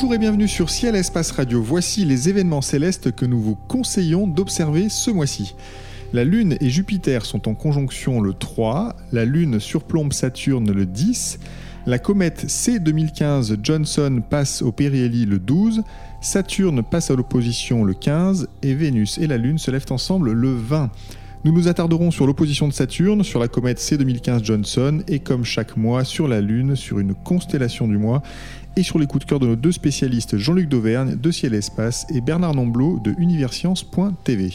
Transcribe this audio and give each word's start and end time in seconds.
Bonjour 0.00 0.14
et 0.14 0.18
bienvenue 0.18 0.48
sur 0.48 0.70
Ciel 0.70 0.96
Espace 0.96 1.30
Radio. 1.30 1.60
Voici 1.60 2.06
les 2.06 2.30
événements 2.30 2.62
célestes 2.62 3.14
que 3.14 3.26
nous 3.26 3.38
vous 3.38 3.54
conseillons 3.54 4.26
d'observer 4.26 4.88
ce 4.88 5.10
mois-ci. 5.10 5.54
La 6.14 6.24
Lune 6.24 6.56
et 6.58 6.70
Jupiter 6.70 7.26
sont 7.26 7.48
en 7.48 7.54
conjonction 7.54 8.22
le 8.22 8.32
3, 8.32 8.96
la 9.12 9.26
Lune 9.26 9.60
surplombe 9.60 10.14
Saturne 10.14 10.72
le 10.72 10.86
10, 10.86 11.38
la 11.84 11.98
comète 11.98 12.48
C 12.48 12.78
2015 12.78 13.58
Johnson 13.62 14.22
passe 14.26 14.62
au 14.62 14.72
périhélie 14.72 15.26
le 15.26 15.38
12, 15.38 15.82
Saturne 16.22 16.82
passe 16.82 17.10
à 17.10 17.14
l'opposition 17.14 17.84
le 17.84 17.92
15 17.92 18.48
et 18.62 18.72
Vénus 18.72 19.18
et 19.18 19.26
la 19.26 19.36
Lune 19.36 19.58
se 19.58 19.70
lèvent 19.70 19.92
ensemble 19.92 20.32
le 20.32 20.54
20. 20.54 20.90
Nous 21.42 21.52
nous 21.52 21.68
attarderons 21.68 22.10
sur 22.10 22.26
l'opposition 22.26 22.68
de 22.68 22.72
Saturne, 22.74 23.22
sur 23.22 23.40
la 23.40 23.48
comète 23.48 23.78
C 23.78 23.96
2015 23.96 24.44
Johnson 24.44 25.02
et 25.08 25.20
comme 25.20 25.42
chaque 25.42 25.74
mois 25.74 26.04
sur 26.04 26.28
la 26.28 26.42
Lune, 26.42 26.76
sur 26.76 26.98
une 26.98 27.14
constellation 27.14 27.88
du 27.88 27.96
mois 27.96 28.22
et 28.76 28.82
sur 28.82 28.98
les 28.98 29.06
coups 29.06 29.24
de 29.24 29.28
cœur 29.28 29.40
de 29.40 29.46
nos 29.46 29.56
deux 29.56 29.72
spécialistes 29.72 30.36
Jean-Luc 30.36 30.68
Dauvergne 30.68 31.16
de 31.16 31.30
Ciel 31.30 31.54
et 31.54 31.58
Espace 31.58 32.06
et 32.14 32.20
Bernard 32.20 32.54
Nomblot 32.54 33.00
de 33.00 33.14
Universcience.tv. 33.18 34.52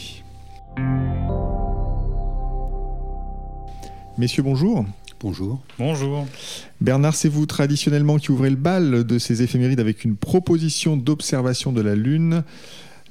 Messieurs, 4.18 4.42
bonjour. 4.42 4.84
Bonjour. 5.20 5.60
Bonjour. 5.78 6.26
Bernard, 6.80 7.14
c'est 7.14 7.28
vous 7.28 7.46
traditionnellement 7.46 8.18
qui 8.18 8.30
ouvrez 8.30 8.50
le 8.50 8.56
bal 8.56 9.04
de 9.04 9.18
ces 9.18 9.42
éphémérides 9.42 9.80
avec 9.80 10.04
une 10.04 10.16
proposition 10.16 10.96
d'observation 10.96 11.72
de 11.72 11.80
la 11.80 11.94
Lune. 11.94 12.44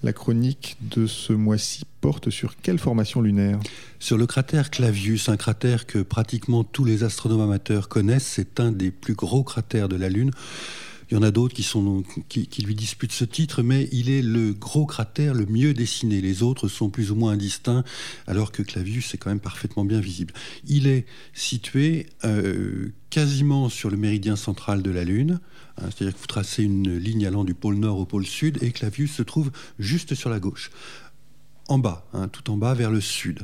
La 0.04 0.14
chronique 0.14 0.78
de 0.82 1.08
ce 1.08 1.34
mois-ci 1.34 1.84
porte 2.02 2.30
sur 2.30 2.58
quelle 2.58 2.78
formation 2.78 3.22
lunaire? 3.22 3.60
Sur 4.00 4.18
le 4.18 4.28
cratère 4.28 4.70
Clavius, 4.70 5.30
un 5.30 5.38
cratère 5.38 5.88
que 5.88 6.00
pratiquement 6.00 6.64
tous 6.64 6.86
les 6.86 7.04
astronomes 7.04 7.42
amateurs 7.42 7.90
connaissent. 7.90 8.28
C'est 8.28 8.60
un 8.60 8.72
des 8.72 8.92
plus 8.92 9.16
gros 9.16 9.44
cratères 9.44 9.90
de 9.90 9.96
la 9.96 10.10
Lune. 10.10 10.32
Il 11.10 11.16
y 11.16 11.18
en 11.18 11.24
a 11.24 11.32
d'autres 11.32 11.54
qui, 11.56 12.62
lui 12.64 12.76
disputent 12.76 13.12
ce 13.12 13.26
titre, 13.26 13.62
mais 13.62 13.88
il 13.92 14.10
est 14.10 14.22
le 14.22 14.54
gros 14.54 14.86
cratère 14.86 15.34
le 15.34 15.46
mieux 15.46 15.74
dessiné. 15.74 16.22
Les 16.22 16.44
autres 16.44 16.68
sont 16.68 16.90
plus 16.90 17.12
ou 17.12 17.16
moins 17.16 17.34
indistincts, 17.34 17.84
alors 18.28 18.52
que 18.52 18.62
Clavius 18.62 19.14
est 19.14 19.18
quand 19.18 19.30
même 19.30 19.40
parfaitement 19.40 19.86
bien 19.86 20.00
visible. 20.00 20.34
Il 20.68 20.88
est 20.88 21.06
situé 21.34 22.08
euh, 22.24 22.90
quasiment 23.10 23.70
sur 23.70 23.90
le 23.90 23.98
méridien 23.98 24.36
central 24.36 24.82
de 24.82 24.92
la 24.92 25.04
Lune, 25.04 25.40
hein, 25.78 25.86
c'est-à-dire 25.86 26.16
que 26.16 26.20
vous 26.20 26.28
tracez 26.28 26.64
une 26.64 26.98
ligne 26.98 27.26
allant 27.26 27.44
du 27.44 27.54
pôle 27.54 27.76
nord 27.76 28.00
au 28.00 28.06
pôle 28.06 28.26
sud, 28.26 28.58
et 28.62 28.72
Clavius 28.72 29.12
se 29.12 29.24
trouve 29.24 29.52
juste 29.80 30.16
sur 30.16 30.30
la 30.30 30.40
gauche 30.40 30.72
en 31.68 31.80
bas, 31.80 32.08
hein, 32.14 32.28
tout 32.28 32.52
en 32.52 32.58
bas 32.58 32.74
vers 32.74 32.92
le 32.92 33.02
sud. 33.02 33.42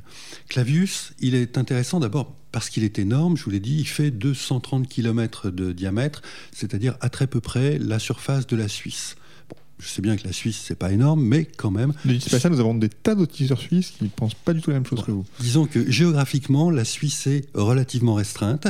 Clavius, 0.47 1.13
il 1.19 1.35
est 1.35 1.57
intéressant 1.57 1.99
d'abord 1.99 2.35
parce 2.51 2.69
qu'il 2.69 2.83
est 2.83 2.99
énorme, 2.99 3.37
je 3.37 3.43
vous 3.43 3.51
l'ai 3.51 3.59
dit, 3.59 3.77
il 3.79 3.87
fait 3.87 4.11
230 4.11 4.87
km 4.87 5.49
de 5.49 5.71
diamètre, 5.71 6.21
c'est-à-dire 6.51 6.97
à 7.01 7.09
très 7.09 7.27
peu 7.27 7.39
près 7.39 7.77
la 7.79 7.99
surface 7.99 8.47
de 8.47 8.55
la 8.55 8.67
Suisse. 8.67 9.15
Bon, 9.49 9.55
je 9.79 9.87
sais 9.87 10.01
bien 10.01 10.17
que 10.17 10.25
la 10.25 10.33
Suisse, 10.33 10.61
c'est 10.63 10.75
pas 10.75 10.91
énorme, 10.91 11.23
mais 11.23 11.45
quand 11.45 11.71
même. 11.71 11.93
Ne 12.05 12.13
dites 12.13 12.29
pas 12.29 12.39
ça, 12.39 12.49
nous 12.49 12.59
avons 12.59 12.75
des 12.75 12.89
tas 12.89 13.15
d'auditeurs 13.15 13.59
suisses 13.59 13.91
qui 13.91 14.03
ne 14.03 14.09
pensent 14.09 14.33
pas 14.33 14.53
du 14.53 14.61
tout 14.61 14.69
la 14.69 14.77
même 14.77 14.85
chose 14.85 15.03
que 15.03 15.11
vous. 15.11 15.25
Disons 15.39 15.65
que 15.65 15.89
géographiquement, 15.89 16.69
la 16.69 16.85
Suisse 16.85 17.27
est 17.27 17.47
relativement 17.53 18.15
restreinte, 18.15 18.67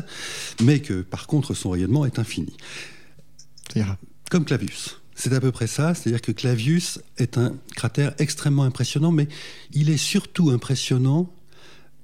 mais 0.61 0.79
que 0.79 1.01
par 1.01 1.27
contre, 1.27 1.53
son 1.53 1.71
rayonnement 1.71 2.05
est 2.05 2.19
infini. 2.19 2.53
Comme 4.29 4.45
Clavius. 4.45 4.97
C'est 5.15 5.33
à 5.33 5.41
peu 5.41 5.51
près 5.51 5.67
ça, 5.67 5.93
c'est-à-dire 5.93 6.21
que 6.21 6.31
Clavius 6.31 6.99
est 7.17 7.37
un 7.37 7.53
cratère 7.75 8.13
extrêmement 8.17 8.63
impressionnant, 8.63 9.11
mais 9.11 9.27
il 9.71 9.89
est 9.89 9.97
surtout 9.97 10.49
impressionnant 10.49 11.31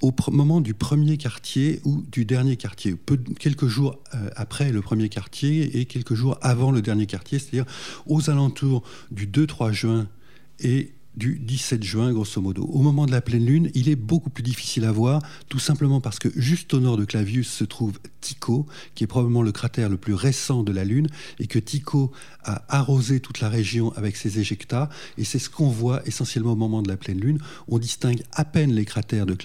au 0.01 0.13
moment 0.31 0.61
du 0.61 0.73
premier 0.73 1.17
quartier 1.17 1.81
ou 1.83 2.03
du 2.11 2.25
dernier 2.25 2.55
quartier, 2.55 2.95
quelques 3.39 3.67
jours 3.67 3.99
euh, 4.13 4.29
après 4.35 4.71
le 4.71 4.81
premier 4.81 5.09
quartier 5.09 5.79
et 5.79 5.85
quelques 5.85 6.13
jours 6.13 6.37
avant 6.41 6.71
le 6.71 6.81
dernier 6.81 7.05
quartier, 7.05 7.39
c'est-à-dire 7.39 7.65
aux 8.05 8.29
alentours 8.29 8.83
du 9.11 9.27
2-3 9.27 9.71
juin 9.71 10.07
et 10.59 10.93
du 11.17 11.39
17 11.39 11.83
juin, 11.83 12.13
grosso 12.13 12.39
modo. 12.41 12.63
Au 12.63 12.81
moment 12.81 13.07
de 13.07 13.11
la 13.11 13.21
pleine 13.21 13.45
lune, 13.45 13.71
il 13.73 13.89
est 13.89 13.95
beaucoup 13.95 14.29
plus 14.29 14.43
difficile 14.43 14.85
à 14.85 14.91
voir, 14.91 15.21
tout 15.49 15.59
simplement 15.59 15.99
parce 15.99 16.19
que 16.19 16.29
juste 16.35 16.73
au 16.75 16.79
nord 16.79 16.95
de 16.95 17.05
Clavius 17.05 17.49
se 17.49 17.63
trouve 17.63 17.99
Tycho, 18.21 18.67
qui 18.93 19.03
est 19.03 19.07
probablement 19.07 19.41
le 19.41 19.51
cratère 19.51 19.89
le 19.89 19.97
plus 19.97 20.13
récent 20.13 20.61
de 20.61 20.71
la 20.71 20.85
Lune, 20.85 21.07
et 21.39 21.47
que 21.47 21.57
Tycho 21.59 22.11
a 22.43 22.63
arrosé 22.69 23.19
toute 23.19 23.41
la 23.41 23.49
région 23.49 23.91
avec 23.93 24.15
ses 24.15 24.39
éjectats, 24.39 24.89
et 25.17 25.23
c'est 25.23 25.39
ce 25.39 25.49
qu'on 25.49 25.69
voit 25.69 26.05
essentiellement 26.05 26.53
au 26.53 26.55
moment 26.55 26.83
de 26.83 26.87
la 26.87 26.97
pleine 26.97 27.19
lune. 27.19 27.39
On 27.67 27.79
distingue 27.79 28.21
à 28.33 28.45
peine 28.45 28.71
les 28.71 28.85
cratères 28.85 29.25
de 29.25 29.35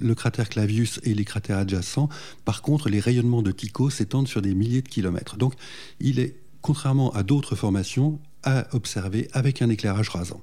le 0.00 0.14
cratère 0.14 0.48
Clavius 0.48 1.00
et 1.04 1.14
les 1.14 1.24
cratères 1.24 1.58
adjacents. 1.58 2.08
Par 2.44 2.60
contre, 2.60 2.90
les 2.90 3.00
rayonnements 3.00 3.42
de 3.42 3.50
Tycho 3.50 3.88
s'étendent 3.88 4.28
sur 4.28 4.42
des 4.42 4.54
milliers 4.54 4.82
de 4.82 4.88
kilomètres. 4.88 5.36
Donc, 5.36 5.54
il 6.00 6.18
est, 6.18 6.36
contrairement 6.60 7.12
à 7.12 7.22
d'autres 7.22 7.56
formations, 7.56 8.18
à 8.42 8.66
observer 8.74 9.28
avec 9.32 9.62
un 9.62 9.70
éclairage 9.70 10.10
rasant. 10.10 10.42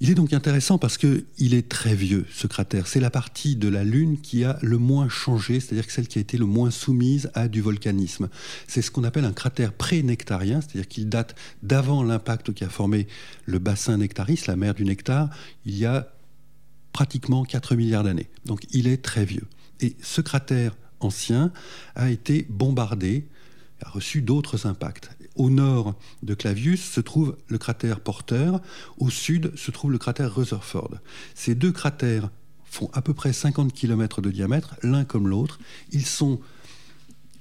Il 0.00 0.10
est 0.10 0.14
donc 0.14 0.32
intéressant 0.32 0.76
parce 0.76 0.98
que 0.98 1.24
il 1.38 1.54
est 1.54 1.68
très 1.68 1.94
vieux, 1.94 2.26
ce 2.30 2.46
cratère. 2.46 2.86
C'est 2.86 3.00
la 3.00 3.10
partie 3.10 3.56
de 3.56 3.68
la 3.68 3.84
Lune 3.84 4.20
qui 4.20 4.44
a 4.44 4.58
le 4.60 4.76
moins 4.76 5.08
changé, 5.08 5.60
c'est-à-dire 5.60 5.90
celle 5.90 6.08
qui 6.08 6.18
a 6.18 6.20
été 6.20 6.36
le 6.36 6.46
moins 6.46 6.70
soumise 6.70 7.30
à 7.34 7.48
du 7.48 7.62
volcanisme. 7.62 8.28
C'est 8.66 8.82
ce 8.82 8.90
qu'on 8.90 9.04
appelle 9.04 9.24
un 9.24 9.32
cratère 9.32 9.72
pré-nectarien, 9.72 10.60
c'est-à-dire 10.60 10.88
qu'il 10.88 11.08
date 11.08 11.34
d'avant 11.62 12.02
l'impact 12.02 12.52
qui 12.52 12.64
a 12.64 12.68
formé 12.68 13.06
le 13.46 13.58
bassin 13.58 13.96
Nectaris, 13.96 14.42
la 14.46 14.56
mer 14.56 14.74
du 14.74 14.84
Nectar, 14.84 15.30
il 15.64 15.78
y 15.78 15.86
a 15.86 16.12
pratiquement 16.92 17.44
4 17.44 17.76
milliards 17.76 18.04
d'années. 18.04 18.28
Donc 18.44 18.66
il 18.72 18.88
est 18.88 19.02
très 19.02 19.24
vieux. 19.24 19.46
Et 19.80 19.96
ce 20.02 20.20
cratère 20.20 20.76
ancien 21.00 21.52
a 21.94 22.10
été 22.10 22.46
bombardé, 22.50 23.26
a 23.82 23.88
reçu 23.88 24.22
d'autres 24.22 24.66
impacts. 24.66 25.10
Au 25.36 25.50
nord 25.50 25.94
de 26.22 26.34
Clavius 26.34 26.82
se 26.82 27.00
trouve 27.00 27.36
le 27.48 27.58
cratère 27.58 28.00
Porter, 28.00 28.52
au 28.98 29.10
sud 29.10 29.56
se 29.56 29.70
trouve 29.70 29.90
le 29.90 29.98
cratère 29.98 30.34
Rutherford. 30.34 30.94
Ces 31.34 31.54
deux 31.54 31.72
cratères 31.72 32.30
font 32.64 32.90
à 32.92 33.02
peu 33.02 33.14
près 33.14 33.32
50 33.32 33.72
km 33.72 34.20
de 34.20 34.30
diamètre, 34.30 34.76
l'un 34.82 35.04
comme 35.04 35.28
l'autre. 35.28 35.58
Ils 35.92 36.06
sont 36.06 36.40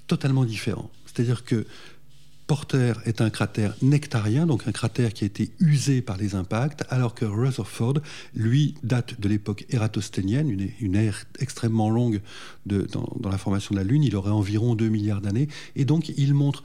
totalement 0.07 0.45
différents. 0.45 0.91
C'est-à-dire 1.05 1.43
que 1.43 1.65
Porter 2.47 2.93
est 3.05 3.21
un 3.21 3.29
cratère 3.29 3.73
nectarien, 3.81 4.45
donc 4.45 4.67
un 4.67 4.71
cratère 4.71 5.13
qui 5.13 5.23
a 5.23 5.27
été 5.27 5.51
usé 5.59 6.01
par 6.01 6.17
les 6.17 6.35
impacts, 6.35 6.83
alors 6.89 7.15
que 7.15 7.23
Rutherford, 7.23 7.99
lui, 8.35 8.75
date 8.83 9.19
de 9.19 9.29
l'époque 9.29 9.65
ératosténienne, 9.69 10.49
une, 10.79 10.95
ère 10.95 11.25
extrêmement 11.39 11.89
longue 11.89 12.21
dans, 12.65 13.07
dans, 13.19 13.29
la 13.29 13.37
formation 13.37 13.73
de 13.73 13.79
la 13.79 13.85
Lune. 13.85 14.03
Il 14.03 14.15
aurait 14.15 14.31
environ 14.31 14.75
2 14.75 14.89
milliards 14.89 15.21
d'années. 15.21 15.47
Et 15.75 15.85
donc, 15.85 16.09
il 16.17 16.33
montre 16.33 16.63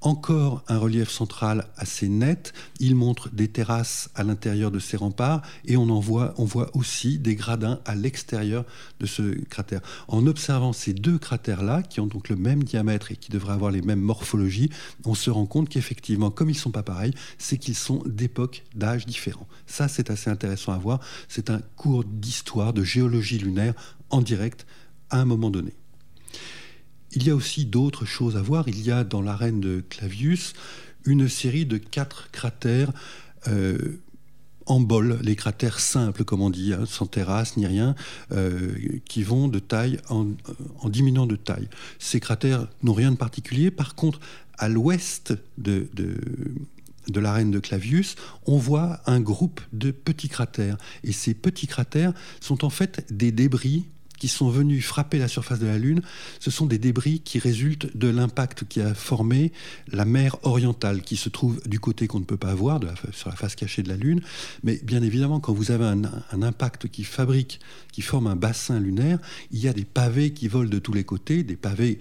encore 0.00 0.62
un 0.68 0.78
relief 0.78 1.10
central 1.10 1.68
assez 1.76 2.08
net. 2.08 2.52
Il 2.80 2.94
montre 2.94 3.30
des 3.30 3.48
terrasses 3.48 4.10
à 4.14 4.24
l'intérieur 4.24 4.70
de 4.70 4.78
ces 4.78 4.96
remparts 4.96 5.42
et 5.64 5.76
on 5.76 5.88
en 5.88 6.00
voit, 6.00 6.34
on 6.38 6.44
voit 6.44 6.70
aussi 6.76 7.18
des 7.18 7.34
gradins 7.34 7.80
à 7.84 7.94
l'extérieur 7.94 8.64
de 9.00 9.06
ce 9.06 9.22
cratère. 9.46 9.80
En 10.08 10.26
observant 10.26 10.72
ces 10.72 10.92
deux 10.92 11.18
cratères-là, 11.18 11.82
qui 11.82 12.00
ont 12.00 12.06
donc 12.06 12.28
le 12.28 12.36
même 12.36 12.62
diamètre 12.62 13.12
et 13.12 13.16
qui 13.16 13.30
devraient 13.30 13.54
avoir 13.54 13.70
les 13.70 13.82
mêmes 13.82 14.00
morphologies, 14.00 14.70
on 15.04 15.14
se 15.14 15.30
rend 15.30 15.46
compte 15.46 15.68
qu'effectivement, 15.68 16.30
comme 16.30 16.50
ils 16.50 16.54
ne 16.54 16.58
sont 16.58 16.70
pas 16.70 16.82
pareils, 16.82 17.14
c'est 17.38 17.58
qu'ils 17.58 17.74
sont 17.74 18.02
d'époques, 18.06 18.64
d'âges 18.74 19.06
différents. 19.06 19.48
Ça, 19.66 19.88
c'est 19.88 20.10
assez 20.10 20.30
intéressant 20.30 20.72
à 20.72 20.78
voir. 20.78 21.00
C'est 21.28 21.50
un 21.50 21.60
cours 21.76 22.04
d'histoire, 22.04 22.72
de 22.72 22.84
géologie 22.84 23.38
lunaire 23.38 23.74
en 24.10 24.20
direct 24.20 24.66
à 25.10 25.20
un 25.20 25.24
moment 25.24 25.50
donné. 25.50 25.72
Il 27.12 27.26
y 27.26 27.30
a 27.30 27.34
aussi 27.34 27.64
d'autres 27.64 28.04
choses 28.04 28.36
à 28.36 28.42
voir. 28.42 28.68
Il 28.68 28.80
y 28.82 28.90
a 28.90 29.04
dans 29.04 29.22
l'arène 29.22 29.60
de 29.60 29.84
Clavius 29.88 30.54
une 31.04 31.28
série 31.28 31.66
de 31.66 31.78
quatre 31.78 32.30
cratères 32.30 32.92
euh, 33.48 34.00
en 34.66 34.80
bol, 34.80 35.20
les 35.22 35.36
cratères 35.36 35.78
simples, 35.78 36.24
comme 36.24 36.42
on 36.42 36.50
dit, 36.50 36.72
hein, 36.72 36.84
sans 36.86 37.06
terrasse 37.06 37.56
ni 37.56 37.66
rien, 37.66 37.94
euh, 38.32 38.76
qui 39.04 39.22
vont 39.22 39.46
de 39.46 39.60
taille 39.60 40.00
en, 40.08 40.26
diminuant 40.88 41.26
de 41.26 41.36
taille. 41.36 41.68
Ces 42.00 42.18
cratères 42.18 42.66
n'ont 42.82 42.92
rien 42.92 43.12
de 43.12 43.16
particulier. 43.16 43.70
Par 43.70 43.94
contre, 43.94 44.18
à 44.58 44.68
l'ouest 44.68 45.34
de, 45.58 45.88
de 45.94 46.16
de 47.08 47.20
l'arène 47.20 47.50
de 47.50 47.58
Clavius, 47.58 48.16
on 48.46 48.56
voit 48.58 49.00
un 49.06 49.20
groupe 49.20 49.60
de 49.72 49.90
petits 49.90 50.28
cratères. 50.28 50.76
Et 51.04 51.12
ces 51.12 51.34
petits 51.34 51.66
cratères 51.66 52.12
sont 52.40 52.64
en 52.64 52.70
fait 52.70 53.06
des 53.10 53.32
débris 53.32 53.86
qui 54.18 54.28
sont 54.28 54.48
venus 54.48 54.84
frapper 54.84 55.18
la 55.18 55.28
surface 55.28 55.58
de 55.58 55.66
la 55.66 55.78
Lune, 55.78 56.02
ce 56.40 56.50
sont 56.50 56.66
des 56.66 56.78
débris 56.78 57.20
qui 57.20 57.38
résultent 57.38 57.96
de 57.96 58.08
l'impact 58.08 58.64
qui 58.68 58.80
a 58.80 58.94
formé 58.94 59.52
la 59.92 60.04
mer 60.04 60.36
orientale, 60.42 61.02
qui 61.02 61.16
se 61.16 61.28
trouve 61.28 61.60
du 61.66 61.80
côté 61.80 62.06
qu'on 62.06 62.20
ne 62.20 62.24
peut 62.24 62.36
pas 62.36 62.54
voir, 62.54 62.80
sur 63.12 63.30
la 63.30 63.36
face 63.36 63.54
cachée 63.54 63.82
de 63.82 63.88
la 63.88 63.96
Lune. 63.96 64.20
Mais 64.62 64.80
bien 64.82 65.02
évidemment, 65.02 65.40
quand 65.40 65.52
vous 65.52 65.70
avez 65.70 65.84
un, 65.84 66.02
un, 66.04 66.42
impact 66.42 66.88
qui 66.88 67.04
fabrique, 67.04 67.60
qui 67.92 68.02
forme 68.02 68.26
un 68.26 68.36
bassin 68.36 68.80
lunaire, 68.80 69.18
il 69.50 69.60
y 69.60 69.68
a 69.68 69.72
des 69.72 69.84
pavés 69.84 70.32
qui 70.32 70.48
volent 70.48 70.70
de 70.70 70.78
tous 70.78 70.92
les 70.92 71.04
côtés, 71.04 71.42
des 71.42 71.56
pavés 71.56 71.98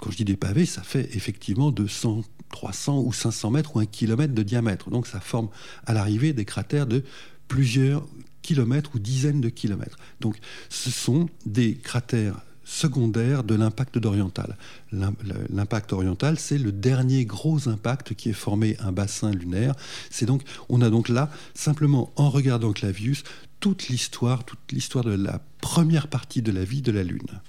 quand 0.00 0.10
je 0.10 0.16
dis 0.16 0.24
des 0.24 0.36
pavés, 0.36 0.66
ça 0.66 0.82
fait 0.82 1.08
effectivement 1.16 1.70
200, 1.70 2.22
300 2.50 3.00
ou 3.00 3.12
500 3.12 3.50
mètres 3.50 3.76
ou 3.76 3.80
un 3.80 3.86
kilomètre 3.86 4.34
de 4.34 4.42
diamètre. 4.42 4.90
Donc 4.90 5.06
ça 5.06 5.20
forme 5.20 5.48
à 5.86 5.92
l'arrivée 5.92 6.32
des 6.32 6.44
cratères 6.44 6.86
de 6.86 7.04
plusieurs 7.48 8.06
kilomètres 8.48 8.92
ou 8.94 8.98
dizaines 8.98 9.42
de 9.42 9.50
kilomètres. 9.50 9.98
Donc 10.20 10.38
ce 10.70 10.90
sont 10.90 11.28
des 11.44 11.74
cratères 11.74 12.40
secondaires 12.64 13.44
de 13.44 13.54
l'impact 13.54 13.98
d'oriental. 13.98 14.56
L'impact 14.90 15.92
oriental, 15.92 16.38
c'est 16.38 16.56
le 16.56 16.72
dernier 16.72 17.26
gros 17.26 17.68
impact 17.68 18.14
qui 18.14 18.30
est 18.30 18.40
formé 18.46 18.76
un 18.80 18.90
bassin 18.90 19.32
lunaire. 19.32 19.74
C'est 20.08 20.24
donc, 20.24 20.42
on 20.70 20.80
a 20.80 20.88
donc 20.88 21.10
là, 21.10 21.30
simplement 21.52 22.10
en 22.16 22.30
regardant 22.30 22.72
Clavius, 22.72 23.22
toute 23.60 23.88
l'histoire, 23.88 24.44
toute 24.44 24.72
l'histoire 24.72 25.04
de 25.04 25.14
la 25.14 25.42
première 25.60 26.08
partie 26.08 26.40
de 26.40 26.52
la 26.52 26.64
vie 26.64 26.80
de 26.80 26.92
la 26.92 27.04
Lune. 27.04 27.40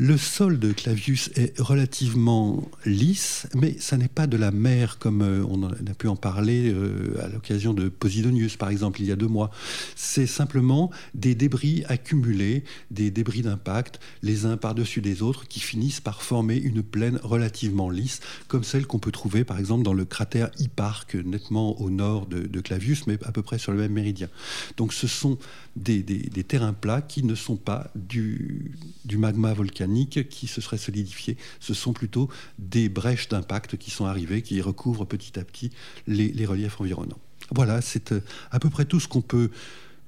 Le 0.00 0.16
sol 0.16 0.60
de 0.60 0.72
Clavius 0.72 1.28
est 1.34 1.58
relativement 1.58 2.70
lisse, 2.84 3.48
mais 3.56 3.74
ça 3.80 3.96
n'est 3.96 4.06
pas 4.06 4.28
de 4.28 4.36
la 4.36 4.52
mer 4.52 5.00
comme 5.00 5.22
euh, 5.22 5.44
on 5.50 5.64
a 5.64 5.94
pu 5.98 6.06
en 6.06 6.14
parler 6.14 6.72
euh, 6.72 7.20
à 7.20 7.26
l'occasion 7.26 7.74
de 7.74 7.88
Posidonius, 7.88 8.56
par 8.56 8.68
exemple, 8.68 9.00
il 9.00 9.08
y 9.08 9.10
a 9.10 9.16
deux 9.16 9.26
mois. 9.26 9.50
C'est 9.96 10.28
simplement 10.28 10.92
des 11.14 11.34
débris 11.34 11.82
accumulés, 11.88 12.62
des 12.92 13.10
débris 13.10 13.42
d'impact, 13.42 13.98
les 14.22 14.46
uns 14.46 14.56
par-dessus 14.56 15.00
les 15.00 15.20
autres, 15.20 15.48
qui 15.48 15.58
finissent 15.58 16.00
par 16.00 16.22
former 16.22 16.54
une 16.54 16.84
plaine 16.84 17.18
relativement 17.24 17.90
lisse, 17.90 18.20
comme 18.46 18.62
celle 18.62 18.86
qu'on 18.86 19.00
peut 19.00 19.10
trouver, 19.10 19.42
par 19.42 19.58
exemple, 19.58 19.82
dans 19.82 19.94
le 19.94 20.04
cratère 20.04 20.52
Hipparque, 20.60 21.16
nettement 21.16 21.80
au 21.80 21.90
nord 21.90 22.26
de, 22.26 22.60
Clavius, 22.60 23.08
mais 23.08 23.18
à 23.24 23.32
peu 23.32 23.42
près 23.42 23.58
sur 23.58 23.72
le 23.72 23.78
même 23.78 23.94
méridien. 23.94 24.28
Donc 24.76 24.92
ce 24.92 25.08
sont 25.08 25.38
des, 25.74 26.04
terrains 26.46 26.72
plats 26.72 27.02
qui 27.02 27.24
ne 27.24 27.34
sont 27.34 27.56
pas 27.56 27.90
du, 27.96 28.70
du 29.04 29.18
magma 29.18 29.52
volcanique 29.54 29.87
qui 30.28 30.46
se 30.46 30.60
serait 30.60 30.78
solidifié. 30.78 31.36
Ce 31.60 31.74
sont 31.74 31.92
plutôt 31.92 32.28
des 32.58 32.88
brèches 32.88 33.28
d'impact 33.28 33.76
qui 33.76 33.90
sont 33.90 34.06
arrivées, 34.06 34.42
qui 34.42 34.60
recouvrent 34.60 35.04
petit 35.04 35.38
à 35.38 35.44
petit 35.44 35.70
les, 36.06 36.46
reliefs 36.46 36.80
environnants. 36.80 37.18
Voilà, 37.50 37.80
c'est 37.80 38.12
euh, 38.12 38.20
à 38.50 38.58
peu 38.58 38.70
près 38.70 38.84
tout 38.84 39.00
ce 39.00 39.08
qu'on 39.08 39.22
peut 39.22 39.50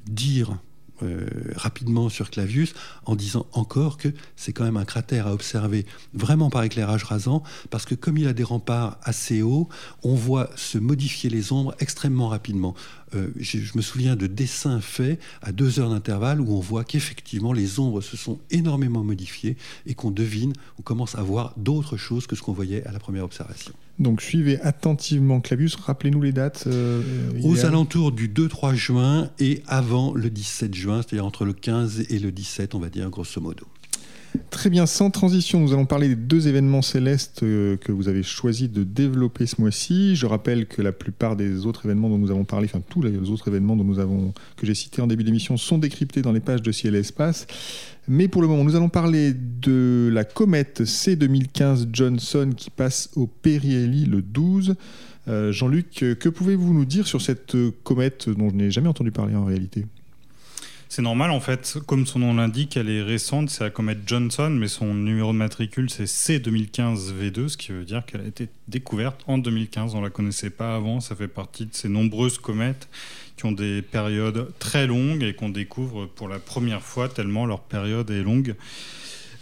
dire 0.06 0.58
euh, 1.02 1.26
rapidement 1.56 2.08
sur 2.08 2.30
Clavius 2.30 2.74
en 3.04 3.16
disant 3.16 3.46
encore 3.52 3.96
que 3.96 4.08
c'est 4.36 4.52
quand 4.52 4.64
même 4.64 4.76
un 4.76 4.84
cratère 4.84 5.26
à 5.26 5.32
observer 5.32 5.86
vraiment 6.14 6.50
par 6.50 6.62
éclairage 6.62 7.04
rasant 7.04 7.42
parce 7.70 7.84
que 7.84 7.94
comme 7.94 8.18
il 8.18 8.26
a 8.26 8.32
des 8.32 8.44
remparts 8.44 8.98
assez 9.02 9.42
hauts, 9.42 9.68
on 10.02 10.14
voit 10.14 10.50
se 10.56 10.78
modifier 10.78 11.30
les 11.30 11.52
ombres 11.52 11.74
extrêmement 11.78 12.28
rapidement. 12.28 12.74
Euh, 13.14 13.28
je, 13.38 13.58
me 13.76 13.82
souviens 13.82 14.14
de 14.14 14.26
dessins 14.26 14.80
faits 14.80 15.20
à 15.42 15.52
deux 15.52 15.80
heures 15.80 15.90
d'intervalle 15.90 16.40
où 16.40 16.52
on 16.52 16.60
voit 16.60 16.84
qu'effectivement 16.84 17.52
les 17.52 17.80
ombres 17.80 18.00
se 18.00 18.16
sont 18.16 18.38
énormément 18.50 19.02
modifiées 19.02 19.56
et 19.86 19.94
qu'on 19.94 20.10
devine, 20.10 20.52
on 20.78 20.82
commence 20.82 21.16
à 21.16 21.22
voir 21.22 21.54
d'autres 21.56 21.96
choses 21.96 22.26
que 22.26 22.36
ce 22.36 22.42
qu'on 22.42 22.52
voyait 22.52 22.86
à 22.86 22.92
la 22.92 23.00
première 23.00 23.24
observation. 23.24 23.72
Donc 24.00 24.22
suivez 24.22 24.58
attentivement 24.62 25.40
Clavius, 25.40 25.76
rappelez-nous 25.76 26.22
les 26.22 26.32
dates. 26.32 26.64
Euh, 26.66 27.02
Aux 27.44 27.66
alentours 27.66 28.12
du 28.12 28.28
2-3 28.28 28.74
juin 28.74 29.30
et 29.38 29.62
avant 29.66 30.14
le 30.14 30.30
17 30.30 30.74
juin, 30.74 31.02
c'est-à-dire 31.02 31.26
entre 31.26 31.44
le 31.44 31.52
15 31.52 32.06
et 32.08 32.18
le 32.18 32.32
17, 32.32 32.74
on 32.74 32.78
va 32.78 32.88
dire 32.88 33.10
grosso 33.10 33.40
modo. 33.42 33.66
Très 34.50 34.70
bien, 34.70 34.86
sans 34.86 35.10
transition, 35.10 35.60
nous 35.60 35.72
allons 35.72 35.86
parler 35.86 36.08
des 36.08 36.16
deux 36.16 36.46
événements 36.46 36.82
célestes 36.82 37.42
euh, 37.42 37.76
que 37.76 37.90
vous 37.90 38.08
avez 38.08 38.22
choisi 38.22 38.68
de 38.68 38.84
développer 38.84 39.46
ce 39.46 39.60
mois-ci. 39.60 40.14
Je 40.14 40.26
rappelle 40.26 40.66
que 40.66 40.82
la 40.82 40.92
plupart 40.92 41.34
des 41.34 41.66
autres 41.66 41.84
événements 41.86 42.08
dont 42.08 42.18
nous 42.18 42.30
avons 42.30 42.44
parlé, 42.44 42.66
enfin 42.66 42.82
tous 42.88 43.02
les 43.02 43.16
autres 43.30 43.48
événements 43.48 43.74
dont 43.74 43.84
nous 43.84 43.98
avons, 43.98 44.32
que 44.56 44.66
j'ai 44.66 44.74
cités 44.74 45.02
en 45.02 45.08
début 45.08 45.24
d'émission, 45.24 45.56
sont 45.56 45.78
décryptés 45.78 46.22
dans 46.22 46.32
les 46.32 46.40
pages 46.40 46.62
de 46.62 46.70
Ciel 46.70 46.94
et 46.94 47.00
Espace. 47.00 47.46
Mais 48.06 48.28
pour 48.28 48.42
le 48.42 48.48
moment, 48.48 48.62
nous 48.62 48.76
allons 48.76 48.88
parler 48.88 49.32
de 49.34 50.08
la 50.12 50.24
comète 50.24 50.82
C2015 50.82 51.88
Johnson 51.92 52.50
qui 52.56 52.70
passe 52.70 53.10
au 53.16 53.26
Périhélie 53.26 54.06
le 54.06 54.22
12. 54.22 54.74
Euh, 55.28 55.52
Jean-Luc, 55.52 56.04
que 56.18 56.28
pouvez-vous 56.28 56.72
nous 56.72 56.84
dire 56.84 57.06
sur 57.06 57.20
cette 57.20 57.56
comète 57.82 58.28
dont 58.28 58.50
je 58.50 58.54
n'ai 58.54 58.70
jamais 58.70 58.88
entendu 58.88 59.10
parler 59.10 59.34
en 59.34 59.44
réalité? 59.44 59.86
C'est 60.90 61.02
normal 61.02 61.30
en 61.30 61.38
fait, 61.38 61.78
comme 61.86 62.04
son 62.04 62.18
nom 62.18 62.34
l'indique, 62.34 62.76
elle 62.76 62.90
est 62.90 63.00
récente, 63.00 63.48
c'est 63.48 63.62
la 63.62 63.70
comète 63.70 64.00
Johnson, 64.06 64.50
mais 64.50 64.66
son 64.66 64.92
numéro 64.92 65.32
de 65.32 65.38
matricule 65.38 65.88
c'est 65.88 66.04
C2015V2, 66.04 67.46
ce 67.46 67.56
qui 67.56 67.70
veut 67.70 67.84
dire 67.84 68.04
qu'elle 68.04 68.22
a 68.22 68.26
été 68.26 68.48
découverte 68.66 69.20
en 69.28 69.38
2015, 69.38 69.94
on 69.94 69.98
ne 69.98 70.04
la 70.04 70.10
connaissait 70.10 70.50
pas 70.50 70.74
avant, 70.74 70.98
ça 70.98 71.14
fait 71.14 71.28
partie 71.28 71.66
de 71.66 71.74
ces 71.74 71.88
nombreuses 71.88 72.38
comètes 72.38 72.88
qui 73.36 73.46
ont 73.46 73.52
des 73.52 73.82
périodes 73.82 74.48
très 74.58 74.88
longues 74.88 75.22
et 75.22 75.32
qu'on 75.32 75.48
découvre 75.48 76.06
pour 76.06 76.28
la 76.28 76.40
première 76.40 76.82
fois 76.82 77.08
tellement 77.08 77.46
leur 77.46 77.60
période 77.60 78.10
est 78.10 78.24
longue. 78.24 78.56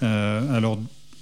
Euh, 0.03 0.55
alors 0.55 0.79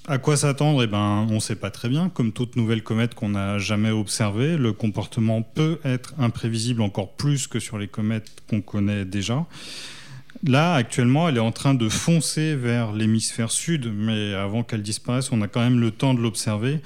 à 0.09 0.19
quoi 0.19 0.37
s'attendre? 0.37 0.83
Eh 0.83 0.89
ben, 0.89 1.27
on 1.31 1.35
ne 1.35 1.41
sait 1.41 1.57
pas 1.57 1.71
très 1.71 1.89
bien. 1.89 2.09
Comme 2.09 2.33
toute 2.33 2.55
nouvelle 2.57 2.83
comète 2.83 3.15
qu'on 3.15 3.31
n'a 3.31 3.59
jamais 3.59 3.91
observée, 3.91 4.57
le 4.57 4.73
comportement 4.73 5.43
peut 5.43 5.81
être 5.85 6.15
imprévisible 6.19 6.83
encore 6.83 7.13
plus 7.13 7.47
que 7.47 7.59
sur 7.59 7.79
les 7.79 7.89
comètes 7.89 8.31
qu'on 8.49 8.61
connaît 8.61 9.05
déjà. 9.05 9.47
Là, 10.45 10.75
actuellement, 10.75 11.29
elle 11.29 11.37
est 11.37 11.41
en 11.41 11.53
train 11.53 11.75
de 11.75 11.89
foncer 11.89 12.55
vers 12.57 12.93
l'hémisphère 12.93 13.51
sud, 13.51 13.93
mais 13.95 14.35
avant 14.35 14.63
qu'elle 14.63 14.83
disparaisse, 14.83 15.33
on 15.33 15.41
a 15.43 15.49
quand 15.49 15.61
même 15.61 15.81
le 15.81 15.91
temps 15.91 16.15
de 16.15 16.21
l'observer. 16.21 16.81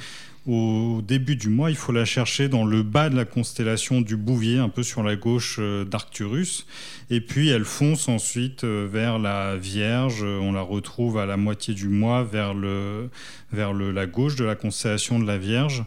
Au 0.46 1.02
début 1.06 1.36
du 1.36 1.48
mois, 1.48 1.70
il 1.70 1.76
faut 1.76 1.92
la 1.92 2.06
chercher 2.06 2.48
dans 2.48 2.64
le 2.64 2.82
bas 2.82 3.10
de 3.10 3.16
la 3.16 3.26
constellation 3.26 4.00
du 4.00 4.16
Bouvier, 4.16 4.58
un 4.58 4.70
peu 4.70 4.82
sur 4.82 5.02
la 5.02 5.14
gauche 5.14 5.56
euh, 5.58 5.84
d'Arcturus. 5.84 6.66
Et 7.10 7.20
puis 7.20 7.50
elle 7.50 7.66
fonce 7.66 8.08
ensuite 8.08 8.64
euh, 8.64 8.88
vers 8.90 9.18
la 9.18 9.56
Vierge. 9.56 10.22
On 10.22 10.52
la 10.52 10.62
retrouve 10.62 11.18
à 11.18 11.26
la 11.26 11.36
moitié 11.36 11.74
du 11.74 11.88
mois 11.88 12.24
vers, 12.24 12.54
le, 12.54 13.10
vers 13.52 13.74
le, 13.74 13.90
la 13.90 14.06
gauche 14.06 14.34
de 14.36 14.44
la 14.44 14.54
constellation 14.54 15.18
de 15.18 15.26
la 15.26 15.36
Vierge. 15.36 15.84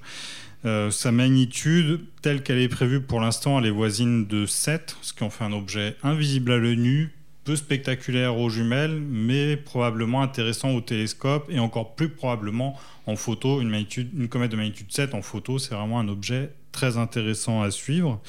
Euh, 0.66 0.92
sa 0.92 1.12
magnitude, 1.12 2.02
telle 2.22 2.42
qu'elle 2.42 2.60
est 2.60 2.70
prévue 2.70 3.02
pour 3.02 3.20
l'instant, 3.20 3.60
elle 3.60 3.66
est 3.66 3.72
voisine 3.72 4.28
de 4.28 4.46
7, 4.46 4.96
ce 5.02 5.14
qui 5.14 5.24
en 5.24 5.30
fait 5.30 5.44
un 5.44 5.52
objet 5.52 5.98
invisible 6.04 6.52
à 6.54 6.58
l'œil 6.58 6.78
nu, 6.78 7.12
peu 7.44 7.56
spectaculaire 7.56 8.38
aux 8.38 8.50
jumelles, 8.50 9.00
mais 9.00 9.58
probablement 9.58 10.22
intéressant 10.22 10.72
au 10.72 10.82
télescope 10.82 11.50
et 11.50 11.60
encore 11.60 11.96
plus 11.96 12.10
probablement 12.10 12.80
en 13.06 13.16
photo. 13.16 13.62
Une, 13.62 14.28
comète 14.30 14.52
de 14.52 14.56
magnitude 14.56 14.92
7 14.92 15.14
en 15.14 15.22
photo, 15.22 15.60
c'est 15.60 15.76
vraiment 15.76 16.00
un 16.00 16.08
objet 16.08 16.52
très 16.72 16.98
intéressant 16.98 17.62
à 17.62 17.72
suivre. 17.72 18.22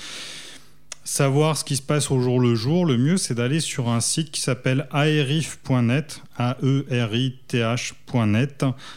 Savoir 1.04 1.56
ce 1.56 1.64
qui 1.64 1.76
se 1.76 1.82
passe 1.82 2.10
au 2.10 2.20
jour 2.20 2.40
le 2.40 2.54
jour, 2.54 2.86
le 2.86 2.96
mieux 2.96 3.18
c'est 3.18 3.34
d'aller 3.34 3.60
sur 3.60 3.90
un 3.90 4.00
site 4.00 4.30
qui 4.30 4.40
s'appelle 4.40 4.88
aerith.net, 4.90 6.22
A-E-R-I-T-H.net. 6.36 8.04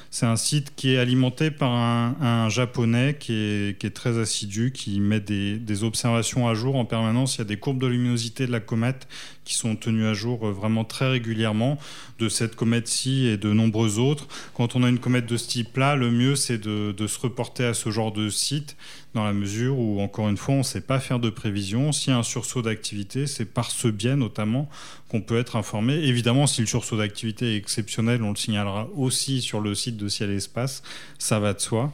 C'est 0.10 0.26
un 0.26 0.36
site 0.36 0.74
qui 0.76 0.94
est 0.94 0.98
alimenté 0.98 1.52
par 1.52 1.72
un, 1.72 2.50
japonais 2.50 3.16
qui 3.20 3.34
est, 3.34 3.94
très 3.94 4.18
assidu, 4.18 4.72
qui 4.72 5.00
met 5.00 5.20
des, 5.20 5.84
observations 5.84 6.48
à 6.48 6.54
jour 6.54 6.76
en 6.76 6.86
permanence. 6.86 7.36
Il 7.36 7.40
y 7.40 7.42
a 7.42 7.46
des 7.46 7.58
courbes 7.58 7.80
de 7.80 7.88
luminosité 7.88 8.48
de 8.48 8.52
la 8.52 8.60
comète 8.60 9.08
qui 9.46 9.56
sont 9.56 9.76
tenues 9.76 10.06
à 10.06 10.14
jour 10.14 10.52
vraiment 10.52 10.84
très 10.84 11.10
régulièrement 11.10 11.78
de 12.20 12.28
cette 12.28 12.56
comète-ci 12.56 13.28
et 13.28 13.38
de 13.38 13.54
nombreuses 13.54 13.98
autres. 14.00 14.28
Quand 14.54 14.76
on 14.76 14.84
a 14.84 14.90
une 14.90 15.00
comète 15.00 15.26
de 15.26 15.38
ce 15.38 15.48
type-là, 15.48 15.96
le 15.96 16.12
mieux 16.12 16.36
c'est 16.36 16.58
de, 16.58 17.08
se 17.08 17.20
reporter 17.20 17.66
à 17.66 17.74
ce 17.74 17.90
genre 17.90 18.12
de 18.12 18.30
site 18.30 18.76
dans 19.14 19.24
la 19.24 19.34
mesure 19.34 19.80
où, 19.80 20.02
encore 20.02 20.28
une 20.30 20.38
fois, 20.38 20.56
on 20.56 20.60
ne 20.60 20.64
sait 20.64 20.82
pas 20.82 21.00
faire 21.00 21.20
de 21.20 21.30
prévision. 21.30 21.92
S'il 21.92 22.12
y 22.12 22.16
a 22.16 22.20
un 22.20 22.24
sursaut 22.24 22.62
d'activité, 22.62 23.26
c'est 23.26 23.46
par 23.46 23.72
ce 23.72 23.88
biais 23.88 24.16
notamment 24.16 24.70
qu'on 25.10 25.22
peut 25.22 25.38
être 25.38 25.56
informé. 25.56 25.94
Évidemment, 25.94 26.46
si 26.46 26.62
le 26.62 26.68
sursaut 26.68 26.98
d'activité 26.98 27.27
est 27.30 27.42
exceptionnel, 27.44 28.24
on 28.24 28.30
le 28.30 28.36
signalera 28.36 28.88
aussi 28.96 29.42
sur 29.42 29.62
le 29.62 29.76
site 29.76 29.98
de 29.98 30.08
Ciel 30.08 30.32
et 30.32 30.38
Espace, 30.38 30.84
ça 31.18 31.40
va 31.40 31.54
de 31.54 31.60
soi. 31.60 31.92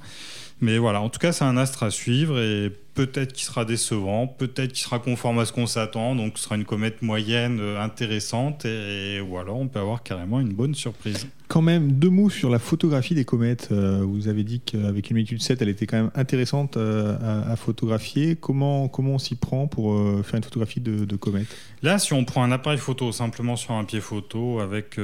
Mais 0.61 0.77
voilà, 0.77 1.01
en 1.01 1.09
tout 1.09 1.19
cas, 1.19 1.31
c'est 1.31 1.43
un 1.43 1.57
astre 1.57 1.83
à 1.83 1.91
suivre 1.91 2.39
et 2.39 2.71
peut-être 2.93 3.33
qu'il 3.33 3.45
sera 3.45 3.65
décevant, 3.65 4.27
peut-être 4.27 4.73
qu'il 4.73 4.83
sera 4.83 4.99
conforme 4.99 5.39
à 5.39 5.45
ce 5.45 5.53
qu'on 5.53 5.67
s'attend, 5.67 6.15
donc 6.15 6.37
ce 6.37 6.43
sera 6.43 6.55
une 6.55 6.65
comète 6.65 7.01
moyenne 7.01 7.59
euh, 7.59 7.81
intéressante 7.81 8.65
et, 8.65 9.19
ou 9.21 9.37
alors 9.37 9.57
on 9.57 9.67
peut 9.67 9.79
avoir 9.79 10.03
carrément 10.03 10.39
une 10.39 10.53
bonne 10.53 10.75
surprise. 10.75 11.27
Quand 11.47 11.61
même, 11.61 11.91
deux 11.91 12.09
mots 12.09 12.29
sur 12.29 12.49
la 12.49 12.57
photographie 12.57 13.13
des 13.13 13.25
comètes. 13.25 13.69
Euh, 13.71 14.03
vous 14.03 14.27
avez 14.27 14.43
dit 14.43 14.59
qu'avec 14.61 15.09
une 15.11 15.17
magnitude 15.17 15.41
7, 15.41 15.61
elle 15.61 15.69
était 15.69 15.85
quand 15.85 15.97
même 15.97 16.11
intéressante 16.15 16.77
euh, 16.77 17.15
à, 17.21 17.55
photographier. 17.55 18.35
Comment, 18.35 18.87
comment 18.87 19.11
on 19.11 19.19
s'y 19.19 19.35
prend 19.35 19.67
pour 19.67 19.93
faire 20.23 20.37
une 20.37 20.43
photographie 20.43 20.79
de, 20.79 21.05
de 21.05 21.15
comète? 21.15 21.45
Là, 21.83 21.99
si 21.99 22.13
on 22.13 22.25
prend 22.25 22.43
un 22.43 22.51
appareil 22.51 22.79
photo 22.79 23.11
simplement 23.11 23.55
sur 23.55 23.73
un 23.73 23.83
pied 23.83 24.01
photo 24.01 24.61
avec, 24.61 24.97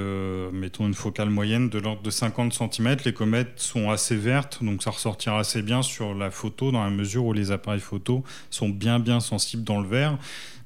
mettons, 0.54 0.88
une 0.88 0.94
focale 0.96 1.30
moyenne 1.30 1.70
de 1.70 1.78
l'ordre 1.78 2.02
de 2.02 2.10
50 2.10 2.54
cm, 2.54 2.98
les 3.06 3.14
comètes 3.14 3.60
sont 3.60 3.92
assez 3.92 4.16
vertes, 4.16 4.64
donc 4.64 4.82
ça 4.82 4.90
ressortira 4.90 5.40
assez 5.40 5.62
bien 5.62 5.84
sur 5.84 6.16
la 6.16 6.32
photo 6.32 6.72
dans 6.72 6.84
la 6.84 6.90
mesure 6.90 7.26
où 7.26 7.34
les 7.34 7.52
appareils 7.52 7.79
appareils 7.80 7.90
photo 7.90 8.24
sont 8.50 8.70
bien 8.70 9.00
bien 9.00 9.20
sensibles 9.20 9.64
dans 9.64 9.82
le 9.82 9.88
verre. 9.88 10.18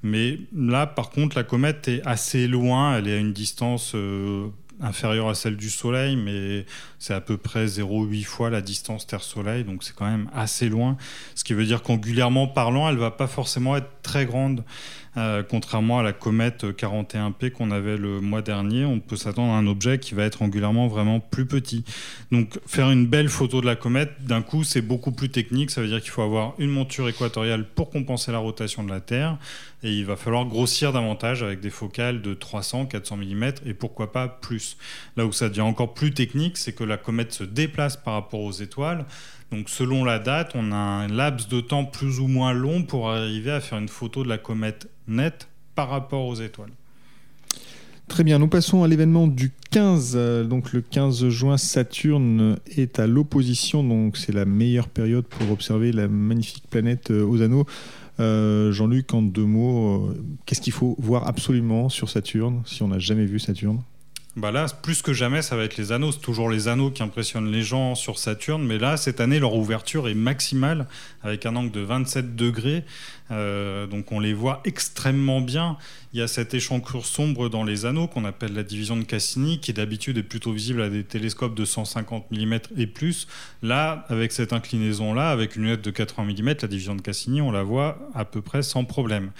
Mais 0.01 0.39
là, 0.53 0.85
par 0.85 1.09
contre, 1.11 1.37
la 1.37 1.43
comète 1.43 1.87
est 1.87 2.05
assez 2.05 2.47
loin. 2.47 2.97
Elle 2.97 3.07
est 3.07 3.13
à 3.13 3.19
une 3.19 3.31
distance 3.31 3.93
euh, 3.95 4.49
inférieure 4.81 5.29
à 5.29 5.35
celle 5.35 5.55
du 5.55 5.69
Soleil, 5.69 6.17
mais 6.17 6.65
c'est 6.99 7.13
à 7.13 7.21
peu 7.21 7.37
près 7.37 7.65
0,8 7.65 8.23
fois 8.23 8.49
la 8.49 8.61
distance 8.61 9.07
Terre-Soleil, 9.07 9.63
donc 9.63 9.83
c'est 9.83 9.95
quand 9.95 10.09
même 10.09 10.29
assez 10.33 10.67
loin. 10.67 10.97
Ce 11.35 11.45
qui 11.45 11.53
veut 11.53 11.65
dire 11.65 11.83
qu'angulairement 11.83 12.47
parlant, 12.47 12.89
elle 12.89 12.97
va 12.97 13.11
pas 13.11 13.27
forcément 13.27 13.77
être 13.77 13.89
très 14.01 14.25
grande. 14.25 14.65
Euh, 15.15 15.43
contrairement 15.47 15.99
à 15.99 16.03
la 16.03 16.13
comète 16.13 16.63
41P 16.63 17.51
qu'on 17.51 17.69
avait 17.69 17.97
le 17.97 18.19
mois 18.19 18.41
dernier, 18.41 18.83
on 18.85 18.99
peut 18.99 19.15
s'attendre 19.15 19.53
à 19.53 19.57
un 19.57 19.67
objet 19.67 19.99
qui 19.99 20.15
va 20.15 20.23
être 20.23 20.41
angulairement 20.41 20.87
vraiment 20.87 21.19
plus 21.19 21.45
petit. 21.45 21.83
Donc 22.31 22.59
faire 22.65 22.89
une 22.89 23.05
belle 23.05 23.29
photo 23.29 23.61
de 23.61 23.65
la 23.67 23.75
comète, 23.75 24.11
d'un 24.21 24.41
coup, 24.41 24.63
c'est 24.63 24.81
beaucoup 24.81 25.11
plus 25.11 25.29
technique. 25.29 25.69
Ça 25.69 25.81
veut 25.81 25.87
dire 25.87 26.01
qu'il 26.01 26.09
faut 26.09 26.23
avoir 26.23 26.53
une 26.57 26.69
monture 26.69 27.07
équatoriale 27.07 27.65
pour 27.75 27.91
compenser 27.91 28.31
la 28.31 28.39
rotation 28.39 28.83
de 28.83 28.89
la 28.89 29.01
Terre. 29.01 29.37
Et 29.83 29.91
il 29.91 30.05
va 30.05 30.15
falloir 30.15 30.45
grossir 30.45 30.93
davantage 30.93 31.43
avec 31.43 31.59
des 31.59 31.69
focales 31.69 32.21
de 32.21 32.33
300, 32.33 32.85
400 32.85 33.17
mm 33.17 33.43
et 33.65 33.73
pourquoi 33.73 34.11
pas 34.11 34.29
plus. 34.29 34.77
Là 35.17 35.25
où 35.25 35.31
ça 35.31 35.49
devient 35.49 35.61
encore 35.61 35.93
plus 35.93 36.13
technique, 36.13 36.57
c'est 36.57 36.73
que 36.73 36.85
la 36.85 36.97
comète 36.97 37.33
se 37.33 37.43
déplace 37.43 37.97
par 37.97 38.13
rapport 38.13 38.39
aux 38.39 38.51
étoiles. 38.51 39.05
Donc 39.51 39.69
selon 39.69 40.03
la 40.03 40.17
date, 40.17 40.53
on 40.55 40.71
a 40.71 40.75
un 40.75 41.07
laps 41.07 41.47
de 41.47 41.61
temps 41.61 41.85
plus 41.85 42.19
ou 42.19 42.27
moins 42.27 42.53
long 42.53 42.81
pour 42.81 43.11
arriver 43.11 43.51
à 43.51 43.61
faire 43.61 43.77
une 43.77 43.89
photo 43.89 44.23
de 44.23 44.29
la 44.29 44.39
comète 44.39 44.87
nette 45.07 45.47
par 45.75 45.89
rapport 45.89 46.25
aux 46.25 46.35
étoiles. 46.35 46.71
Très 48.07 48.23
bien, 48.23 48.37
nous 48.37 48.47
passons 48.47 48.83
à 48.83 48.87
l'événement 48.87 49.27
du 49.27 49.51
15. 49.71 50.13
Euh, 50.15 50.43
donc 50.43 50.73
le 50.73 50.81
15 50.81 51.29
juin, 51.29 51.57
Saturne 51.57 52.57
est 52.67 52.99
à 52.99 53.07
l'opposition, 53.07 53.83
donc 53.83 54.17
c'est 54.17 54.33
la 54.33 54.45
meilleure 54.45 54.89
période 54.89 55.25
pour 55.25 55.49
observer 55.51 55.91
la 55.91 56.07
magnifique 56.07 56.65
planète 56.69 57.11
euh, 57.11 57.25
aux 57.25 57.41
anneaux. 57.41 57.65
Euh, 58.19 58.71
Jean-Luc, 58.71 59.13
en 59.13 59.23
deux 59.23 59.45
mots, 59.45 60.13
qu'est-ce 60.45 60.61
qu'il 60.61 60.73
faut 60.73 60.95
voir 60.99 61.27
absolument 61.27 61.89
sur 61.89 62.09
Saturne 62.09 62.61
si 62.65 62.83
on 62.83 62.89
n'a 62.89 62.99
jamais 62.99 63.25
vu 63.25 63.39
Saturne? 63.39 63.81
Bah 64.35 64.51
là, 64.51 64.65
plus 64.81 65.03
que 65.03 65.13
jamais, 65.13 65.43
ça 65.43 65.55
va 65.55 65.63
être 65.63 65.77
les 65.77 65.91
anneaux. 65.91 66.11
C'est 66.11 66.21
toujours 66.21 66.49
les 66.49 66.67
anneaux 66.67 66.89
qui 66.89 67.03
impressionnent 67.03 67.51
les 67.51 67.61
gens 67.61 67.93
sur 67.93 68.17
Saturne. 68.17 68.63
Mais 68.63 68.79
là, 68.79 68.97
cette 68.97 69.19
année, 69.19 69.39
leur 69.39 69.53
ouverture 69.53 70.07
est 70.07 70.15
maximale, 70.15 70.87
avec 71.21 71.45
un 71.45 71.55
angle 71.55 71.69
de 71.69 71.81
27 71.81 72.35
degrés. 72.35 72.83
Euh, 73.33 73.87
donc 73.87 74.11
on 74.11 74.19
les 74.19 74.33
voit 74.33 74.61
extrêmement 74.65 75.41
bien. 75.41 75.77
Il 76.13 76.19
y 76.19 76.21
a 76.21 76.27
cette 76.27 76.53
échancrure 76.53 77.05
sombre 77.05 77.49
dans 77.49 77.63
les 77.63 77.85
anneaux 77.85 78.07
qu'on 78.07 78.23
appelle 78.23 78.53
la 78.53 78.63
division 78.63 78.95
de 78.95 79.03
Cassini, 79.03 79.59
qui 79.59 79.73
d'habitude 79.73 80.17
est 80.17 80.23
plutôt 80.23 80.51
visible 80.51 80.81
à 80.81 80.89
des 80.89 81.03
télescopes 81.03 81.55
de 81.55 81.65
150 81.65 82.29
mm 82.31 82.59
et 82.77 82.85
plus. 82.85 83.27
Là, 83.63 84.05
avec 84.09 84.31
cette 84.31 84.53
inclinaison-là, 84.53 85.31
avec 85.31 85.55
une 85.55 85.63
lunette 85.63 85.83
de 85.83 85.91
80 85.91 86.25
mm, 86.25 86.53
la 86.61 86.67
division 86.67 86.95
de 86.95 87.01
Cassini, 87.01 87.41
on 87.41 87.51
la 87.51 87.63
voit 87.63 87.97
à 88.13 88.25
peu 88.25 88.41
près 88.41 88.61
sans 88.61 88.85
problème. 88.85 89.31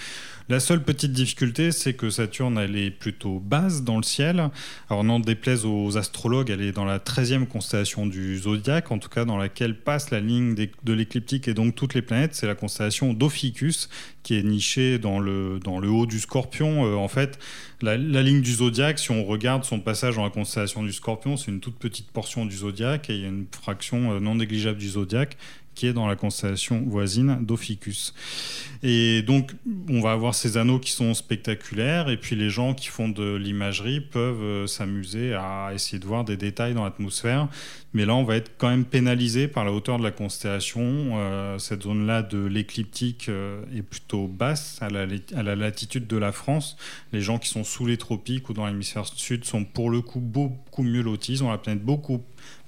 La 0.49 0.59
seule 0.59 0.83
petite 0.83 1.13
difficulté, 1.13 1.71
c'est 1.71 1.93
que 1.93 2.09
Saturne, 2.09 2.57
elle 2.57 2.75
est 2.75 2.91
plutôt 2.91 3.39
basse 3.39 3.83
dans 3.83 3.95
le 3.95 4.03
ciel. 4.03 4.49
Alors, 4.89 5.05
n'en 5.05 5.21
déplaise 5.21 5.63
aux 5.65 5.97
astrologues, 5.97 6.49
elle 6.49 6.61
est 6.61 6.73
dans 6.73 6.83
la 6.83 6.99
13e 6.99 7.47
constellation 7.47 8.05
du 8.05 8.37
zodiaque, 8.39 8.91
en 8.91 8.99
tout 8.99 9.07
cas 9.07 9.23
dans 9.23 9.37
laquelle 9.37 9.79
passe 9.79 10.11
la 10.11 10.19
ligne 10.19 10.53
de 10.55 10.93
l'écliptique 10.93 11.47
et 11.47 11.53
donc 11.53 11.75
toutes 11.75 11.93
les 11.93 12.01
planètes. 12.01 12.35
C'est 12.35 12.47
la 12.47 12.55
constellation 12.55 13.13
d'Ophiuchus, 13.13 13.82
qui 14.23 14.37
est 14.37 14.43
nichée 14.43 14.99
dans 14.99 15.19
le, 15.19 15.59
haut 15.65 16.05
du 16.05 16.19
scorpion. 16.19 16.85
Euh, 16.85 16.95
en 16.95 17.07
fait, 17.07 17.39
la, 17.81 17.97
ligne 17.97 18.41
du 18.41 18.53
zodiaque, 18.53 18.99
si 18.99 19.11
on 19.11 19.25
regarde 19.25 19.63
son 19.63 19.79
passage 19.79 20.15
dans 20.15 20.23
la 20.23 20.29
constellation 20.29 20.83
du 20.83 20.93
scorpion, 20.93 21.37
c'est 21.37 21.51
une 21.51 21.59
toute 21.59 21.77
petite 21.77 22.09
portion 22.11 22.45
du 22.45 22.55
zodiaque 22.55 23.09
et 23.09 23.15
il 23.15 23.21
y 23.21 23.25
a 23.25 23.29
une 23.29 23.45
fraction 23.51 24.13
euh, 24.13 24.19
non 24.19 24.35
négligeable 24.35 24.77
du 24.77 24.89
zodiaque 24.89 25.37
qui 25.75 25.87
est 25.87 25.93
dans 25.93 26.07
la 26.07 26.15
constellation 26.15 26.83
voisine 26.85 27.39
d'Ophiuchus. 27.41 28.13
Et 28.81 29.21
donc, 29.21 29.51
on 29.89 30.01
va 30.01 30.11
avoir 30.11 30.35
ces 30.35 30.57
anneaux 30.57 30.79
qui 30.79 30.91
sont 30.91 31.13
spectaculaires, 31.13 32.09
et 32.09 32.17
puis 32.17 32.35
les 32.35 32.49
gens 32.49 32.73
qui 32.73 32.87
font 32.87 33.09
de 33.09 33.35
l'imagerie 33.35 34.01
peuvent 34.01 34.41
euh, 34.43 34.67
s'amuser 34.67 35.33
à 35.33 35.71
essayer 35.73 35.99
de 35.99 36.05
voir 36.05 36.25
des 36.25 36.37
détails 36.37 36.73
dans 36.73 36.83
l'atmosphère. 36.83 37.47
Mais 37.93 38.05
là, 38.05 38.15
on 38.15 38.23
va 38.23 38.35
être 38.35 38.51
quand 38.57 38.69
même 38.69 38.85
pénalisé 38.85 39.47
par 39.47 39.65
la 39.65 39.71
hauteur 39.71 39.99
de 39.99 40.03
la 40.03 40.11
constellation. 40.11 41.11
Euh, 41.13 41.59
cette 41.59 41.83
zone-là 41.83 42.23
de 42.23 42.43
l'écliptique 42.43 43.29
euh, 43.29 43.63
est 43.75 43.83
plutôt 43.83 44.27
basse, 44.27 44.79
à 44.81 44.89
la, 44.89 45.55
latitude 45.55 46.07
de 46.07 46.17
la 46.17 46.31
France. 46.31 46.75
Les 47.11 47.21
gens 47.21 47.37
qui 47.37 47.49
sont 47.49 47.63
sous 47.63 47.85
les 47.85 47.97
tropiques 47.97 48.49
ou 48.49 48.53
dans 48.53 48.65
l'hémisphère 48.65 49.05
sud 49.05 49.45
sont 49.45 49.63
pour 49.63 49.91
le 49.91 50.01
coup 50.01 50.19
beaucoup 50.19 50.81
mieux 50.81 51.01
lotis. 51.01 51.33
Ils 51.33 51.43
ont 51.43 51.51
la 51.51 51.59
planète 51.59 51.83
beaucoup 51.83 52.23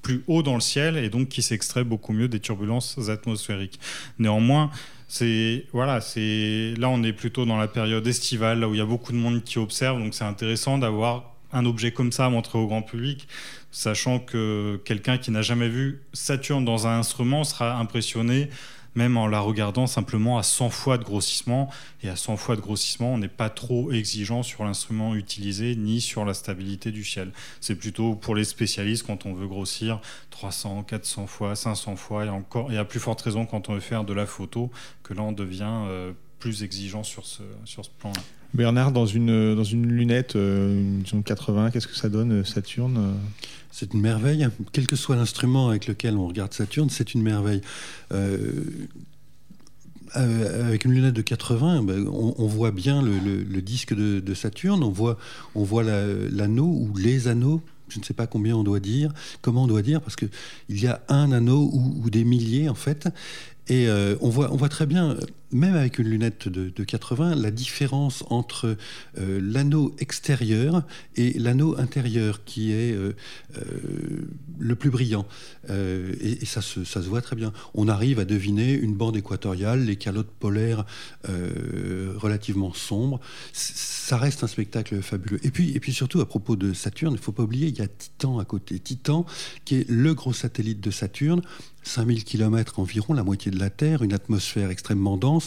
plus 0.05 0.23
haut 0.27 0.43
dans 0.43 0.53
le 0.53 0.61
ciel 0.61 0.97
et 0.97 1.09
donc 1.09 1.29
qui 1.29 1.41
s'extrait 1.41 1.83
beaucoup 1.83 2.13
mieux 2.13 2.27
des 2.27 2.39
turbulences 2.39 3.09
atmosphériques. 3.09 3.79
Néanmoins, 4.19 4.69
c'est 5.07 5.65
voilà, 5.73 5.99
c'est 5.99 6.75
là 6.77 6.89
on 6.89 7.01
est 7.01 7.11
plutôt 7.11 7.45
dans 7.45 7.57
la 7.57 7.67
période 7.67 8.05
estivale, 8.05 8.59
là 8.59 8.69
où 8.69 8.75
il 8.75 8.77
y 8.77 8.81
a 8.81 8.85
beaucoup 8.85 9.11
de 9.13 9.17
monde 9.17 9.43
qui 9.43 9.57
observe, 9.57 9.97
donc 9.97 10.13
c'est 10.13 10.23
intéressant 10.23 10.77
d'avoir 10.77 11.33
un 11.51 11.65
objet 11.65 11.91
comme 11.91 12.11
ça 12.11 12.25
à 12.27 12.29
montrer 12.29 12.59
au 12.59 12.67
grand 12.67 12.83
public, 12.83 13.27
sachant 13.71 14.19
que 14.19 14.79
quelqu'un 14.85 15.17
qui 15.17 15.31
n'a 15.31 15.41
jamais 15.41 15.69
vu 15.69 16.03
Saturne 16.13 16.65
dans 16.65 16.85
un 16.85 16.99
instrument 16.99 17.43
sera 17.43 17.75
impressionné 17.79 18.49
même 18.95 19.17
en 19.17 19.27
la 19.27 19.39
regardant 19.39 19.87
simplement 19.87 20.37
à 20.37 20.43
100 20.43 20.69
fois 20.69 20.97
de 20.97 21.03
grossissement. 21.03 21.69
Et 22.03 22.09
à 22.09 22.15
100 22.15 22.37
fois 22.37 22.55
de 22.55 22.61
grossissement, 22.61 23.13
on 23.13 23.17
n'est 23.17 23.27
pas 23.27 23.49
trop 23.49 23.91
exigeant 23.91 24.43
sur 24.43 24.63
l'instrument 24.63 25.15
utilisé 25.15 25.75
ni 25.75 26.01
sur 26.01 26.25
la 26.25 26.33
stabilité 26.33 26.91
du 26.91 27.03
ciel. 27.03 27.31
C'est 27.61 27.75
plutôt 27.75 28.15
pour 28.15 28.35
les 28.35 28.43
spécialistes 28.43 29.05
quand 29.05 29.25
on 29.25 29.33
veut 29.33 29.47
grossir 29.47 29.99
300, 30.31 30.83
400 30.83 31.27
fois, 31.27 31.55
500 31.55 31.95
fois, 31.95 32.25
et, 32.25 32.29
encore, 32.29 32.71
et 32.71 32.77
à 32.77 32.85
plus 32.85 32.99
forte 32.99 33.21
raison 33.21 33.45
quand 33.45 33.69
on 33.69 33.73
veut 33.73 33.79
faire 33.79 34.03
de 34.03 34.13
la 34.13 34.25
photo, 34.25 34.71
que 35.03 35.13
là 35.13 35.21
on 35.21 35.31
devient 35.31 35.63
euh, 35.87 36.11
plus 36.39 36.63
exigeant 36.63 37.03
sur 37.03 37.25
ce, 37.25 37.43
sur 37.65 37.85
ce 37.85 37.89
plan-là. 37.99 38.21
Bernard, 38.53 38.93
dans 38.93 39.05
une, 39.05 39.53
dans 39.53 39.63
une 39.63 39.91
lunette, 39.91 40.35
euh, 40.37 41.01
une 41.11 41.23
80, 41.23 41.71
qu'est-ce 41.71 41.87
que 41.87 41.95
ça 41.95 42.07
donne, 42.07 42.31
euh, 42.31 42.43
Saturne 42.43 43.15
c'est 43.75 43.93
une 43.93 43.99
merveille. 43.99 44.47
Quel 44.71 44.87
que 44.87 44.95
soit 44.95 45.17
l'instrument 45.17 45.67
avec 45.67 45.87
lequel 45.87 46.15
on 46.15 46.27
regarde 46.27 46.53
Saturne, 46.53 46.89
c'est 46.89 47.13
une 47.13 47.21
merveille. 47.21 47.59
Euh, 48.13 48.63
euh, 50.15 50.65
avec 50.65 50.85
une 50.85 50.93
lunette 50.93 51.13
de 51.13 51.21
80, 51.21 51.83
ben, 51.83 52.07
on, 52.07 52.47
voit 52.47 52.71
bien 52.71 53.01
le, 53.01 53.61
disque 53.61 53.93
de, 53.93 54.33
Saturne, 54.33 54.81
on 54.81 54.91
voit, 54.91 55.17
on 55.55 55.63
voit 55.63 55.83
l'anneau 55.83 56.67
ou 56.67 56.95
les 56.95 57.27
anneaux. 57.27 57.61
Je 57.89 57.99
ne 57.99 58.05
sais 58.05 58.13
pas 58.13 58.27
combien 58.27 58.55
on 58.55 58.63
doit 58.63 58.79
dire, 58.79 59.11
comment 59.41 59.63
on 59.63 59.67
doit 59.67 59.81
dire, 59.81 59.99
parce 59.99 60.15
qu'il 60.15 60.29
y 60.69 60.87
a 60.87 61.01
un 61.09 61.33
anneau 61.33 61.69
ou, 61.73 62.09
des 62.09 62.23
milliers 62.23 62.69
en 62.69 62.75
fait. 62.75 63.09
Et 63.67 63.89
euh, 63.89 64.15
on, 64.21 64.29
voit, 64.29 64.53
on 64.53 64.55
voit 64.55 64.69
très 64.69 64.85
bien, 64.85 65.17
même 65.55 65.75
avec 65.75 65.99
une 65.99 66.07
lunette 66.07 66.47
de, 66.47 66.83
80, 66.83 67.35
la 67.35 67.51
différence 67.51 68.23
entre 68.29 68.77
euh, 69.17 69.39
l'anneau 69.41 69.95
extérieur 69.99 70.83
et 71.15 71.37
l'anneau 71.39 71.77
intérieur 71.79 72.43
qui 72.43 72.71
est 72.71 72.93
euh, 72.93 73.13
le 74.59 74.75
plus 74.75 74.89
brillant. 74.89 75.25
Et, 75.69 76.45
ça, 76.45 76.61
se, 76.61 76.83
ça, 76.83 77.01
se, 77.01 77.07
voit 77.07 77.21
très 77.21 77.35
bien. 77.35 77.51
On 77.73 77.87
arrive 77.87 78.19
à 78.19 78.25
deviner 78.25 78.73
une 78.73 78.93
bande 78.93 79.17
équatoriale, 79.17 79.83
les 79.83 79.95
calottes 79.95 80.29
polaires 80.29 80.85
relativement 81.23 82.73
sombres. 82.73 83.19
Ça 83.53 84.17
reste 84.17 84.43
un 84.43 84.47
spectacle 84.47 85.01
fabuleux. 85.01 85.39
Et 85.43 85.51
puis, 85.51 85.71
et 85.71 85.79
puis 85.79 85.93
surtout, 85.93 86.21
à 86.21 86.27
propos 86.27 86.55
de 86.55 86.73
Saturne, 86.73 87.13
il 87.13 87.17
ne 87.17 87.21
faut 87.21 87.31
pas 87.31 87.43
oublier, 87.43 87.67
il 87.67 87.77
y 87.77 87.81
a 87.81 87.87
Titan 87.87 88.37
à 88.39 88.45
côté. 88.45 88.79
Titan, 88.79 89.25
qui 89.63 89.75
est 89.77 89.89
le 89.89 90.13
gros 90.13 90.33
satellite 90.33 90.81
de 90.81 90.91
Saturne, 90.91 91.41
5000 91.85 92.23
km 92.23 92.79
environ, 92.79 93.13
la 93.13 93.23
moitié 93.23 93.51
de 93.51 93.59
la 93.59 93.69
Terre, 93.69 94.01
une 94.01 94.13
atmosphère 94.13 94.69
extrêmement 94.69 95.17
dense. 95.17 95.44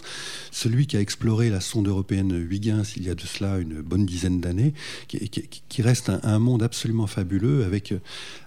Celui 0.51 0.87
qui 0.87 0.97
a 0.97 1.01
exploré 1.01 1.51
la 1.51 1.61
sonde 1.61 1.89
européenne 1.89 2.47
Huygens 2.51 2.95
il 2.97 3.05
y 3.05 3.11
a 3.11 3.15
de 3.15 3.21
cela 3.21 3.59
une 3.59 3.81
bonne 3.81 4.07
dizaine 4.07 4.41
d'années, 4.41 4.75
qui, 5.07 5.83
reste 5.83 6.11
un, 6.23 6.39
monde 6.39 6.63
absolument 6.63 7.07
fabuleux 7.07 7.65
avec, 7.65 7.95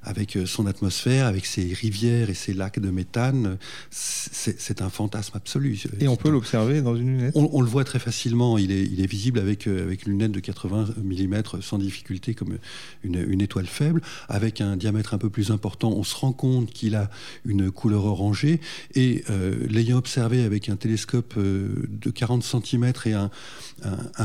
avec 0.04 0.38
son 0.46 0.66
atmosphère, 0.66 1.26
avec 1.26 1.46
ses 1.46 1.74
rivières 1.74 2.30
et 2.30 2.34
ses 2.34 2.54
lacs 2.54 2.80
de 2.80 2.90
méthane. 2.90 3.58
C'est 3.90 4.82
un 4.82 4.90
fantasme 4.90 5.36
absolu. 5.36 5.80
Et 6.00 6.08
on 6.08 6.16
peut 6.16 6.30
l'observer 6.30 6.82
dans 6.82 6.96
une 6.96 7.18
lunette? 7.18 7.36
On, 7.36 7.62
le 7.62 7.68
voit 7.68 7.84
très 7.84 8.00
facilement. 8.00 8.58
Il 8.58 8.72
est, 8.72 8.84
il 8.84 9.02
est 9.02 9.08
visible 9.08 9.40
avec, 9.40 9.68
avec 9.68 10.06
une 10.06 10.14
lunette 10.14 10.32
de 10.32 10.40
80 10.40 10.96
mm 11.04 11.44
sans 11.62 11.78
difficulté 11.78 12.34
comme 12.34 12.58
une, 13.04 13.26
une 13.30 13.42
étoile 13.42 13.68
faible. 13.68 14.02
Avec 14.28 14.62
un 14.62 14.78
diamètre 14.78 15.14
un 15.14 15.18
peu 15.18 15.30
plus 15.30 15.52
important, 15.52 15.92
on 15.92 16.04
se 16.04 16.16
rend 16.16 16.34
compte 16.34 16.72
qu'il 16.72 16.96
a 16.96 17.10
une 17.46 17.72
couleur 17.72 18.06
orangée. 18.06 18.60
Et 18.96 19.24
euh, 19.30 19.66
l'ayant 19.70 19.98
observé 19.98 20.44
avec 20.44 20.70
un 20.70 20.76
télescope 20.76 21.31
euh, 21.38 21.88
de 21.90 22.10
40 22.10 22.44
cm 22.44 22.94
et 23.06 23.14
un, 23.14 23.30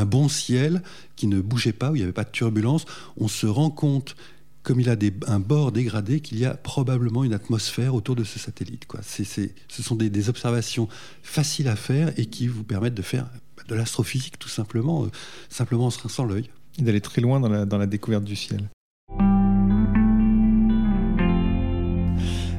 bon 0.04 0.28
ciel 0.28 0.82
qui 1.16 1.26
ne 1.26 1.40
bougeait 1.40 1.72
pas, 1.72 1.90
où 1.90 1.96
il 1.96 1.98
n'y 1.98 2.04
avait 2.04 2.12
pas 2.12 2.25
de 2.25 2.30
turbulence, 2.30 2.84
on 3.16 3.28
se 3.28 3.46
rend 3.46 3.70
compte 3.70 4.16
comme 4.62 4.80
il 4.80 4.88
a 4.88 4.96
des, 4.96 5.14
un 5.28 5.38
bord 5.38 5.70
dégradé, 5.70 6.20
qu'il 6.20 6.38
y 6.38 6.44
a 6.44 6.54
probablement 6.54 7.22
une 7.22 7.34
atmosphère 7.34 7.94
autour 7.94 8.16
de 8.16 8.25
ce 8.25 8.40
satellite. 8.40 8.86
Quoi. 8.86 9.00
ce 9.02 9.82
sont 9.82 9.94
des, 9.94 10.28
observations 10.28 10.88
faciles 11.22 11.68
à 11.68 11.76
faire 11.76 12.12
et 12.18 12.26
qui 12.26 12.48
vous 12.48 12.64
permettent 12.64 12.94
de 12.94 13.02
faire 13.02 13.28
de 13.68 13.75
l'astrophysique 13.75 14.38
tout 14.38 14.48
simplement, 14.48 15.04
euh, 15.04 15.10
simplement 15.48 15.86
en 15.86 15.90
se 15.90 16.00
rinçant 16.00 16.25
l'œil. 16.25 16.50
Et 16.78 16.82
d'aller 16.82 17.00
très 17.00 17.22
loin 17.22 17.40
dans 17.40 17.78
la 17.78 17.86
découverte 17.86 18.25
du 18.25 18.36
ciel. 18.36 18.68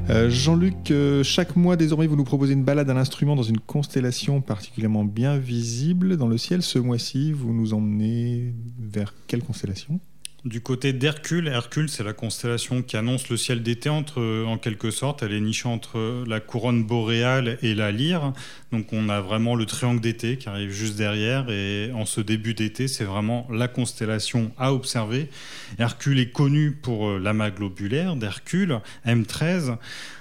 Euh, 0.10 0.30
Jean-Luc, 0.30 0.92
euh, 0.92 1.22
chaque 1.22 1.58
mois 1.58 1.76
désormais, 1.76 2.08
vous 2.08 2.16
nous 2.16 2.24
proposez 2.24 2.54
une 2.54 2.64
balade 2.64 2.90
à 2.90 2.94
l'instrument 2.94 3.36
dans 3.36 3.44
une 3.44 3.60
constellation 3.60 4.40
particulièrement 4.40 5.04
bien 5.04 5.38
visible 5.38 6.16
dans 6.16 6.30
le 6.30 6.38
ciel. 6.38 6.62
Ce 6.62 6.80
mois-ci, 6.80 7.34
vous 7.34 7.54
nous 7.54 7.74
emmenez 7.74 8.54
vers 8.80 9.14
quelle 9.28 9.44
constellation? 9.44 10.00
Du 10.48 10.62
côté 10.62 10.94
d'Hercule, 10.94 11.48
Hercule, 11.48 11.90
c'est 11.90 12.04
la 12.04 12.14
constellation 12.14 12.82
qui 12.82 12.96
annonce 12.96 13.30
le 13.30 13.36
ciel 13.36 13.64
d'été 13.64 13.90
entre, 13.90 14.46
en 14.46 14.58
quelque 14.58 14.92
sorte. 14.92 15.22
Elle 15.22 15.34
est 15.34 15.42
nichée 15.42 15.68
entre 15.68 16.24
la 16.26 16.40
couronne 16.40 16.86
boréale 16.86 17.58
et 17.62 17.76
la 17.76 17.92
lyre. 17.92 18.34
Donc 18.72 18.94
on 18.94 19.10
a 19.10 19.20
vraiment 19.20 19.56
le 19.56 19.66
triangle 19.66 20.00
d'été 20.00 20.38
qui 20.38 20.48
arrive 20.48 20.72
juste 20.72 20.96
derrière. 20.96 21.50
Et 21.50 21.92
en 21.94 22.06
ce 22.06 22.22
début 22.22 22.54
d'été, 22.54 22.88
c'est 22.88 23.04
vraiment 23.04 23.48
la 23.52 23.68
constellation 23.68 24.52
à 24.58 24.74
observer. 24.74 25.30
Hercule 25.80 26.20
est 26.20 26.32
connu 26.32 26.72
pour 26.72 27.10
euh, 27.10 27.20
l'amas 27.20 27.50
globulaire 27.50 28.16
d'Hercule, 28.16 28.80
M13. 29.06 29.78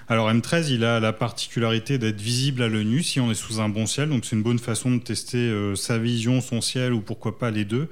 Alors 0.08 0.30
M13, 0.30 0.70
il 0.70 0.84
a 0.84 1.00
la 1.00 1.12
particularité 1.12 1.98
d'être 1.98 2.20
visible 2.20 2.62
à 2.62 2.68
l'œil 2.68 2.84
nu 2.84 3.02
si 3.02 3.20
on 3.20 3.30
est 3.30 3.34
sous 3.34 3.60
un 3.60 3.68
bon 3.68 3.86
ciel. 3.86 4.08
Donc 4.08 4.24
c'est 4.24 4.36
une 4.36 4.42
bonne 4.42 4.58
façon 4.58 4.90
de 4.90 4.98
tester 4.98 5.38
euh, 5.38 5.74
sa 5.76 5.98
vision, 5.98 6.40
son 6.40 6.60
ciel 6.60 6.92
ou 6.92 7.00
pourquoi 7.00 7.38
pas 7.38 7.50
les 7.50 7.64
deux. 7.64 7.88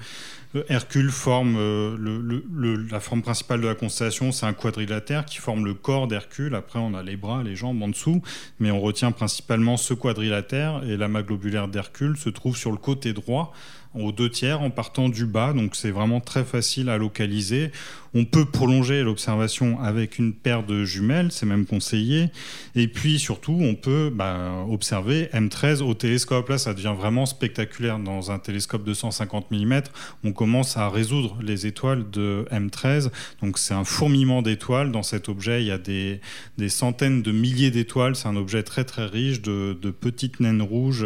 Hercule 0.69 1.11
forme 1.11 1.57
euh, 1.59 2.87
la 2.91 3.01
forme 3.01 3.23
principale 3.23 3.61
de 3.61 3.67
la 3.67 3.75
constellation, 3.75 4.31
c'est 4.31 4.47
un 4.47 4.53
quadrilatère 4.53 5.25
qui 5.25 5.39
forme 5.39 5.65
le 5.65 5.75
corps 5.75 6.07
d'Hercule. 6.07 6.55
Après, 6.55 6.79
on 6.79 6.95
a 6.95 7.03
les 7.03 7.17
bras, 7.17 7.43
les 7.43 7.57
jambes 7.57 7.83
en 7.83 7.89
dessous, 7.89 8.23
mais 8.61 8.71
on 8.71 8.81
retient 8.81 9.11
principalement 9.11 9.77
ce 9.77 9.95
quadrilatère 9.95 10.83
et 10.85 10.97
l'amas 10.97 11.23
globulaire 11.23 11.67
d'Hercule 11.67 12.17
se 12.17 12.29
trouve 12.29 12.57
sur 12.57 12.71
le 12.71 12.77
côté 12.77 13.13
droit 13.13 13.53
aux 13.95 14.13
deux 14.13 14.31
tiers 14.31 14.61
en 14.61 14.71
partant 14.71 15.09
du 15.09 15.27
bas, 15.27 15.53
donc 15.53 15.77
c'est 15.77 15.91
vraiment 15.91 16.21
très 16.21 16.45
facile 16.45 16.89
à 16.89 16.99
localiser. 16.99 17.71
On 18.17 18.25
peut 18.25 18.45
prolonger 18.45 19.03
l'observation 19.03 19.81
avec 19.81 20.19
une 20.19 20.33
paire 20.33 20.63
de 20.63 20.85
jumelles, 20.85 21.33
c'est 21.33 21.47
même 21.47 21.67
conseillé. 21.67 22.31
Et 22.77 22.87
puis 22.87 23.19
surtout, 23.19 23.59
on 23.61 23.75
peut 23.75 24.09
bah, 24.15 24.65
observer 24.71 25.29
M13 25.33 25.83
au 25.83 25.95
télescope. 25.95 26.49
Là, 26.49 26.59
ça 26.59 26.75
devient 26.75 26.95
vraiment 26.97 27.27
spectaculaire. 27.27 27.99
Dans 27.99 28.31
un 28.31 28.39
télescope 28.39 28.85
de 28.85 28.95
150 28.95 29.51
mm, 29.51 29.81
on 30.23 30.33
commence 30.33 30.77
à 30.77 30.89
résoudre 30.89 31.37
les 31.43 31.67
étoiles 31.67 32.09
de 32.09 32.47
M13. 32.53 33.11
Donc 33.43 33.59
c'est 33.59 33.75
un 33.75 33.85
fourmillement 33.85 34.43
d'étoiles. 34.43 34.93
Dans 34.93 35.03
cet 35.03 35.29
objet, 35.29 35.63
il 35.63 35.67
y 35.67 35.73
a 35.73 35.79
des, 35.79 36.21
centaines 36.69 37.21
de 37.21 37.33
milliers 37.33 37.73
d'étoiles. 37.73 38.15
C'est 38.15 38.29
un 38.29 38.37
objet 38.37 38.63
très 38.63 38.85
très 38.85 39.07
riche 39.07 39.43
de 39.43 39.91
petites 39.91 40.39
naines 40.39 40.63
rouges 40.63 41.05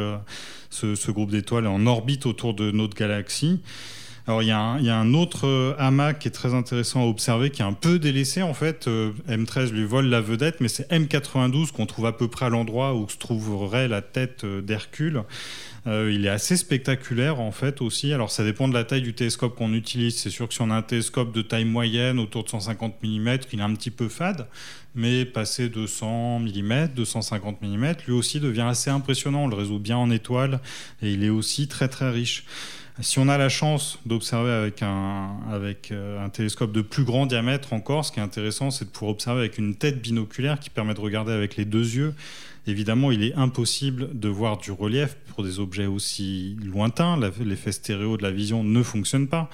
ce, 0.71 1.11
groupe 1.11 1.31
d'étoiles 1.31 1.67
en 1.67 1.87
orbite 1.87 2.27
autour 2.27 2.55
de 2.55 2.71
notre 2.71 2.97
galaxie. 2.97 3.61
Alors 4.29 4.43
il 4.43 4.49
y, 4.49 4.51
a 4.51 4.61
un, 4.61 5.15
autre 5.15 5.47
euh, 5.47 5.75
amas 5.79 6.13
qui 6.13 6.29
est 6.29 6.31
très 6.31 6.53
intéressant 6.53 7.01
à 7.01 7.07
observer, 7.07 7.49
qui 7.49 7.63
est 7.63 7.65
un 7.65 7.73
peu 7.73 7.99
délaissé 7.99 8.43
en 8.43 8.53
fait. 8.53 8.87
Euh, 8.87 9.13
M13 9.27 9.71
lui 9.71 9.87
vole 9.87 10.05
la 10.05 10.21
vedette, 10.21 10.61
mais 10.61 10.69
c'est 10.69 10.87
M92 10.91 11.73
qu'on 11.73 11.87
trouve 11.87 12.05
à 12.05 12.13
peu 12.13 12.29
près 12.29 12.45
à 12.45 12.49
l'endroit 12.51 12.93
où 12.93 13.09
se 13.09 13.17
trouverait 13.17 13.89
la 13.89 14.03
tête 14.03 14.45
euh, 14.45 14.61
d'Hercule. 14.61 15.23
il 15.87 16.27
est 16.27 16.29
assez 16.29 16.59
spectaculaire 16.59 17.41
en 17.41 17.53
fait 17.53 17.81
aussi. 17.81 18.13
Alors 18.13 18.31
ça 18.31 18.45
dépend 18.45 18.69
de 18.69 18.75
la 18.75 18.85
taille 18.85 19.01
du 19.01 19.15
télescope 19.15 19.57
qu'on 19.57 19.73
utilise. 19.73 20.19
C'est 20.19 20.29
sûr 20.29 20.47
que 20.47 20.53
si 20.53 20.61
on 20.61 20.71
a 20.71 20.75
un 20.75 20.83
télescope 20.83 21.33
de 21.33 21.41
taille 21.41 21.65
moyenne, 21.65 22.19
autour 22.19 22.45
de 22.45 22.51
150 22.51 23.03
mm, 23.03 23.39
il 23.55 23.61
est 23.61 23.63
un 23.63 23.75
petit 23.75 23.91
peu 23.91 24.11
fade 24.11 24.47
mais 24.95 25.25
passer 25.25 25.69
de 25.69 25.87
100 25.87 26.41
mm, 26.41 26.89
250 26.89 27.63
mm, 27.63 27.93
lui 28.07 28.13
aussi 28.13 28.41
devient 28.41 28.67
assez 28.69 28.91
impressionnant. 28.91 29.45
On 29.45 29.49
le 29.49 29.57
résout 29.57 29.79
bien 29.79 29.97
en 29.97 30.11
étoiles 30.11 30.61
et 31.01 31.13
il 31.13 31.25
est 31.25 31.31
aussi 31.31 31.67
très 31.67 31.89
très 31.89 32.11
riche. 32.11 32.45
Si 33.01 33.21
on 33.21 33.29
a 33.29 33.39
la 33.39 33.49
chance 33.49 34.01
d'observer 34.07 34.51
avec 34.51 34.83
un, 34.83 35.37
avec 35.53 35.93
euh, 35.93 36.25
un 36.25 36.31
télescope 36.31 36.73
de 36.73 36.83
plus 36.83 37.05
grand 37.05 37.27
diamètre 37.27 37.73
encore, 37.73 38.05
ce 38.05 38.11
qui 38.11 38.19
est 38.19 38.23
intéressant, 38.23 38.73
c'est 38.73 38.87
de 38.87 38.91
pouvoir 38.91 39.13
observer 39.13 39.39
avec 39.39 39.57
une 39.57 39.77
tête 39.77 40.03
binoculaire 40.03 40.59
qui 40.59 40.69
permet 40.69 40.95
de 40.95 41.01
regarder 41.01 41.31
avec 41.33 41.55
les 41.55 41.65
deux 41.65 41.95
yeux. 41.95 42.13
Évidemment, 42.67 43.13
il 43.13 43.23
est 43.23 43.35
impossible 43.35 44.19
de 44.19 44.29
voir 44.29 44.59
du 44.59 44.73
relief 44.73 45.17
pour 45.29 45.45
des 45.45 45.61
objets 45.61 45.87
aussi 45.87 46.57
lointains. 46.61 47.17
L'effet 47.41 47.71
stéréo 47.71 48.17
de 48.17 48.25
la 48.25 48.33
vision 48.33 48.65
ne 48.65 48.83
fonctionne 48.83 49.29
pas 49.29 49.49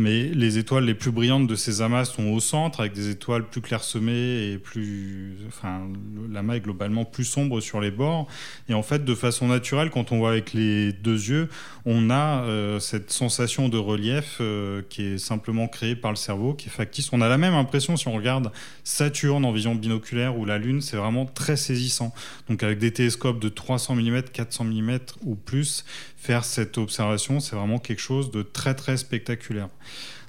mais 0.00 0.24
les 0.24 0.56
étoiles 0.56 0.84
les 0.84 0.94
plus 0.94 1.10
brillantes 1.10 1.46
de 1.46 1.54
ces 1.54 1.82
amas 1.82 2.06
sont 2.06 2.28
au 2.28 2.40
centre, 2.40 2.80
avec 2.80 2.94
des 2.94 3.10
étoiles 3.10 3.46
plus 3.46 3.60
clairsemées 3.60 4.50
et 4.50 4.58
plus. 4.58 5.36
Enfin, 5.46 5.82
l'amas 6.30 6.56
est 6.56 6.60
globalement 6.60 7.04
plus 7.04 7.24
sombre 7.24 7.60
sur 7.60 7.82
les 7.82 7.90
bords. 7.90 8.26
Et 8.70 8.74
en 8.74 8.82
fait, 8.82 9.04
de 9.04 9.14
façon 9.14 9.48
naturelle, 9.48 9.90
quand 9.90 10.10
on 10.10 10.18
voit 10.18 10.30
avec 10.30 10.54
les 10.54 10.94
deux 10.94 11.28
yeux, 11.28 11.48
on 11.84 12.08
a 12.08 12.44
euh, 12.44 12.80
cette 12.80 13.10
sensation 13.10 13.68
de 13.68 13.76
relief 13.76 14.38
euh, 14.40 14.80
qui 14.88 15.02
est 15.02 15.18
simplement 15.18 15.68
créée 15.68 15.96
par 15.96 16.10
le 16.10 16.16
cerveau, 16.16 16.54
qui 16.54 16.68
est 16.68 16.72
factice. 16.72 17.12
On 17.12 17.20
a 17.20 17.28
la 17.28 17.38
même 17.38 17.54
impression 17.54 17.98
si 17.98 18.08
on 18.08 18.14
regarde 18.14 18.50
Saturne 18.84 19.44
en 19.44 19.52
vision 19.52 19.74
binoculaire 19.74 20.38
ou 20.38 20.46
la 20.46 20.56
Lune, 20.56 20.80
c'est 20.80 20.96
vraiment 20.96 21.26
très 21.26 21.56
saisissant. 21.56 22.14
Donc, 22.48 22.62
avec 22.62 22.78
des 22.78 22.90
télescopes 22.90 23.38
de 23.38 23.50
300 23.50 23.96
mm, 23.96 24.22
400 24.32 24.64
mm 24.64 24.98
ou 25.26 25.34
plus, 25.34 25.84
faire 26.20 26.44
cette 26.44 26.76
observation, 26.76 27.40
c'est 27.40 27.56
vraiment 27.56 27.78
quelque 27.78 28.00
chose 28.00 28.30
de 28.30 28.42
très 28.42 28.74
très 28.74 28.98
spectaculaire. 28.98 29.68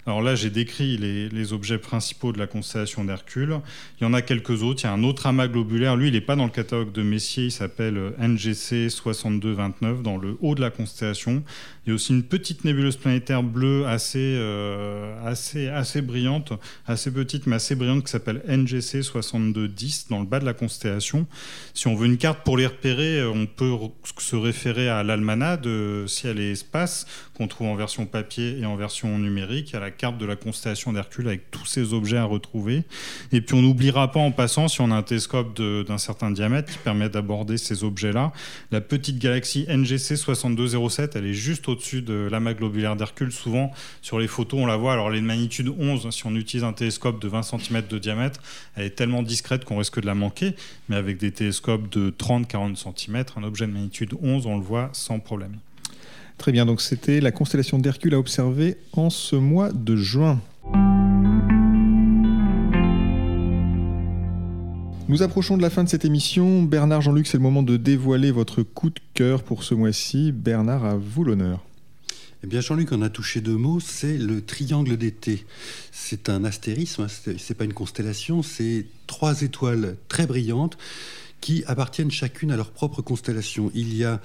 Alors 0.07 0.23
là, 0.23 0.33
j'ai 0.33 0.49
décrit 0.49 0.97
les, 0.97 1.53
objets 1.53 1.77
principaux 1.77 2.31
de 2.31 2.39
la 2.39 2.47
constellation 2.47 3.03
d'Hercule. 3.03 3.59
Il 3.99 4.03
y 4.03 4.07
en 4.07 4.13
a 4.13 4.23
quelques 4.23 4.63
autres. 4.63 4.81
Il 4.83 4.87
y 4.87 4.89
a 4.89 4.93
un 4.93 5.03
autre 5.03 5.27
amas 5.27 5.47
globulaire. 5.47 5.95
Lui, 5.95 6.07
il 6.07 6.13
n'est 6.13 6.21
pas 6.21 6.35
dans 6.35 6.45
le 6.45 6.51
catalogue 6.51 6.91
de 6.91 7.03
Messier. 7.03 7.45
Il 7.45 7.51
s'appelle 7.51 8.13
NGC 8.19 8.89
6229 8.89 10.01
dans 10.01 10.17
le 10.17 10.37
haut 10.41 10.55
de 10.55 10.61
la 10.61 10.71
constellation. 10.71 11.43
Il 11.85 11.89
y 11.89 11.91
a 11.91 11.95
aussi 11.95 12.13
une 12.13 12.21
petite 12.21 12.63
nébuleuse 12.63 12.95
planétaire 12.95 13.41
bleue 13.41 13.87
assez, 13.87 14.19
euh, 14.19 15.15
assez, 15.25 15.67
assez 15.67 16.03
brillante, 16.03 16.53
assez 16.85 17.09
petite 17.09 17.47
mais 17.47 17.55
assez 17.55 17.73
brillante 17.73 18.03
qui 18.03 18.11
s'appelle 18.11 18.43
NGC 18.47 19.01
6210 19.01 20.07
dans 20.09 20.19
le 20.19 20.27
bas 20.27 20.39
de 20.39 20.45
la 20.45 20.53
constellation. 20.53 21.25
Si 21.73 21.87
on 21.87 21.95
veut 21.95 22.05
une 22.05 22.17
carte 22.17 22.43
pour 22.43 22.55
les 22.55 22.67
repérer, 22.67 23.19
euh, 23.21 23.31
on 23.31 23.47
peut 23.47 23.71
se 24.19 24.35
référer 24.35 24.89
à 24.89 25.01
l'almanach 25.01 25.59
de 25.61 26.05
ciel 26.07 26.39
et 26.39 26.51
espace 26.51 27.07
qu'on 27.33 27.47
trouve 27.47 27.67
en 27.67 27.75
version 27.75 28.05
papier 28.05 28.59
et 28.59 28.65
en 28.67 28.75
version 28.75 29.17
numérique, 29.17 29.73
à 29.73 29.79
la 29.79 29.89
carte 29.89 30.19
de 30.19 30.25
la 30.27 30.35
constellation 30.35 30.93
d'Hercule 30.93 31.27
avec 31.27 31.49
tous 31.49 31.65
ces 31.65 31.95
objets 31.95 32.17
à 32.17 32.25
retrouver. 32.25 32.83
Et 33.31 33.41
puis 33.41 33.55
on 33.55 33.63
n'oubliera 33.63 34.11
pas 34.11 34.19
en 34.19 34.31
passant, 34.31 34.67
si 34.67 34.81
on 34.81 34.91
a 34.91 34.95
un 34.95 35.01
télescope 35.01 35.59
d'un 35.59 35.97
certain 35.97 36.29
diamètre 36.29 36.71
qui 36.71 36.77
permet 36.77 37.09
d'aborder 37.09 37.57
ces 37.57 37.83
objets-là, 37.83 38.33
la 38.69 38.81
petite 38.81 39.17
galaxie 39.17 39.65
NGC 39.67 40.15
6207, 40.15 41.15
elle 41.15 41.25
est 41.25 41.33
juste 41.33 41.70
au-dessus 41.71 42.01
de 42.01 42.27
l'amas 42.31 42.53
globulaire 42.53 42.95
d'Hercule. 42.95 43.31
Souvent, 43.31 43.71
sur 44.01 44.19
les 44.19 44.27
photos, 44.27 44.59
on 44.61 44.65
la 44.65 44.77
voit. 44.77 44.93
Alors, 44.93 45.09
elle 45.09 45.17
est 45.17 45.21
de 45.21 45.25
magnitude 45.25 45.69
11. 45.69 46.09
Si 46.11 46.25
on 46.25 46.35
utilise 46.35 46.63
un 46.63 46.73
télescope 46.73 47.21
de 47.21 47.27
20 47.27 47.43
cm 47.43 47.83
de 47.89 47.97
diamètre, 47.97 48.39
elle 48.75 48.85
est 48.85 48.91
tellement 48.91 49.23
discrète 49.23 49.65
qu'on 49.65 49.77
risque 49.77 49.99
de 49.99 50.05
la 50.05 50.15
manquer. 50.15 50.55
Mais 50.89 50.95
avec 50.95 51.17
des 51.17 51.31
télescopes 51.31 51.89
de 51.89 52.11
30-40 52.11 52.75
cm, 52.75 53.25
un 53.35 53.43
objet 53.43 53.67
de 53.67 53.71
magnitude 53.71 54.13
11, 54.21 54.45
on 54.45 54.57
le 54.57 54.63
voit 54.63 54.89
sans 54.93 55.19
problème. 55.19 55.57
Très 56.37 56.51
bien, 56.51 56.65
donc 56.65 56.81
c'était 56.81 57.21
la 57.21 57.31
constellation 57.31 57.77
d'Hercule 57.77 58.15
à 58.15 58.19
observer 58.19 58.77
en 58.93 59.09
ce 59.09 59.35
mois 59.35 59.71
de 59.71 59.95
juin. 59.95 60.41
Nous 65.11 65.23
approchons 65.23 65.57
de 65.57 65.61
la 65.61 65.69
fin 65.69 65.83
de 65.83 65.89
cette 65.89 66.05
émission. 66.05 66.63
Bernard 66.63 67.01
Jean-Luc, 67.01 67.27
c'est 67.27 67.35
le 67.35 67.43
moment 67.43 67.63
de 67.63 67.75
dévoiler 67.75 68.31
votre 68.31 68.63
coup 68.63 68.89
de 68.89 69.01
cœur 69.13 69.43
pour 69.43 69.65
ce 69.65 69.75
mois-ci. 69.75 70.31
Bernard, 70.31 70.85
à 70.85 70.95
vous 70.95 71.25
l'honneur. 71.25 71.65
Eh 72.45 72.47
bien, 72.47 72.61
Jean-Luc 72.61 72.93
en 72.93 73.01
a 73.01 73.09
touché 73.09 73.41
deux 73.41 73.57
mots, 73.57 73.81
c'est 73.81 74.17
le 74.17 74.41
triangle 74.41 74.95
d'été. 74.95 75.45
C'est 75.91 76.29
un 76.29 76.45
astérisme, 76.45 77.01
hein, 77.01 77.33
c'est 77.37 77.55
pas 77.55 77.65
une 77.65 77.73
constellation, 77.73 78.41
c'est 78.41 78.85
trois 79.05 79.41
étoiles 79.41 79.97
très 80.07 80.25
brillantes 80.25 80.77
qui 81.41 81.65
appartiennent 81.67 82.09
chacune 82.09 82.49
à 82.49 82.55
leur 82.55 82.71
propre 82.71 83.01
constellation. 83.01 83.69
Il 83.75 83.93
y 83.93 84.05
a, 84.05 84.21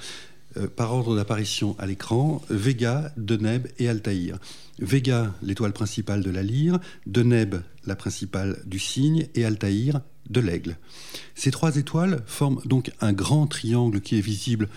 euh, 0.56 0.68
par 0.68 0.92
ordre 0.92 1.16
d'apparition 1.16 1.74
à 1.80 1.86
l'écran, 1.86 2.42
Vega, 2.48 3.12
Deneb 3.16 3.66
et 3.80 3.88
Altaïr. 3.88 4.38
Vega, 4.78 5.34
l'étoile 5.42 5.72
principale 5.72 6.22
de 6.22 6.30
la 6.30 6.44
lyre, 6.44 6.78
Deneb, 7.06 7.56
la 7.86 7.96
principale 7.96 8.62
du 8.66 8.78
cygne, 8.78 9.26
et 9.34 9.44
Altaïr, 9.44 10.00
de 10.30 10.40
l'aigle. 10.40 10.76
Ces 11.34 11.50
trois 11.50 11.76
étoiles 11.76 12.22
forment 12.26 12.60
donc 12.64 12.90
un 13.00 13.12
grand 13.12 13.46
triangle 13.46 14.00
qui 14.00 14.18
est 14.18 14.22
visible 14.22 14.68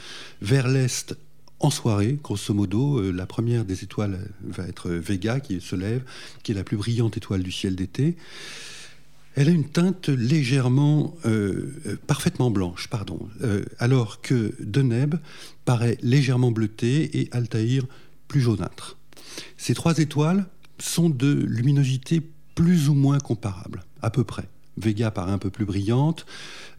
vers 0.42 0.68
l'est 0.68 1.16
en 1.60 1.70
soirée, 1.70 2.18
grosso 2.24 2.54
modo. 2.54 3.00
Euh, 3.00 3.12
la 3.12 3.26
première 3.26 3.66
des 3.66 3.84
étoiles 3.84 4.20
va 4.44 4.66
être 4.68 4.90
Vega, 4.90 5.40
qui 5.40 5.62
se 5.62 5.76
lève, 5.76 6.04
qui 6.44 6.52
est 6.52 6.56
la 6.56 6.64
plus 6.64 6.78
brillante 6.78 7.18
étoile 7.18 7.44
du 7.44 7.52
ciel 7.52 7.76
d'été. 7.76 8.16
Elle 9.36 9.48
a 9.48 9.52
une 9.52 9.70
teinte 9.70 10.10
légèrement, 10.10 11.16
euh, 11.26 11.74
euh, 11.86 11.98
parfaitement 12.08 12.52
blanche, 12.52 12.88
pardon, 12.88 13.20
alors 13.78 14.22
que 14.22 14.54
Deneb 14.60 15.16
paraît 15.66 15.98
légèrement 16.02 16.52
bleuté 16.52 17.20
et 17.20 17.30
Altaïr 17.32 17.86
plus 18.28 18.42
jaunâtre. 18.42 18.98
Ces 19.58 19.76
trois 19.76 20.00
étoiles 20.00 20.46
sont 20.80 21.10
de 21.10 21.32
luminosité 21.32 22.22
plus 22.56 22.90
ou 22.90 22.94
moins 22.94 23.20
comparable, 23.20 23.84
à 24.02 24.10
peu 24.10 24.24
près. 24.24 24.50
Vega 24.80 25.12
paraît 25.12 25.32
un 25.32 25.38
peu 25.38 25.50
plus 25.50 25.66
brillante, 25.66 26.26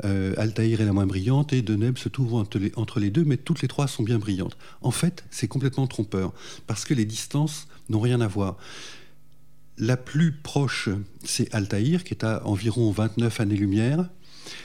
euh, 0.04 0.34
Altaïr 0.36 0.80
est 0.80 0.84
la 0.84 0.92
moins 0.92 1.06
brillante 1.06 1.52
et 1.52 1.62
Deneb 1.62 1.98
se 1.98 2.08
trouve 2.08 2.34
entre 2.34 2.58
les, 2.58 2.72
entre 2.76 3.00
les, 3.00 3.10
deux, 3.10 3.24
mais 3.24 3.36
toutes 3.36 3.62
les 3.62 3.68
trois 3.68 3.86
sont 3.86 4.02
bien 4.02 4.18
brillantes. 4.18 4.56
En 4.80 4.90
fait, 4.90 5.24
c'est 5.30 5.48
complètement 5.48 5.86
trompeur, 5.86 6.32
parce 6.66 6.84
que 6.84 6.94
les 6.94 7.04
distances 7.04 7.68
n'ont 7.88 8.00
rien 8.00 8.20
à 8.20 8.26
voir. 8.26 8.56
La 9.78 9.96
plus 9.96 10.32
proche, 10.32 10.88
c'est 11.24 11.54
Altaïr, 11.54 12.04
qui 12.04 12.14
est 12.14 12.24
à 12.24 12.46
environ 12.46 12.90
29 12.90 13.40
années-lumière. 13.40 14.08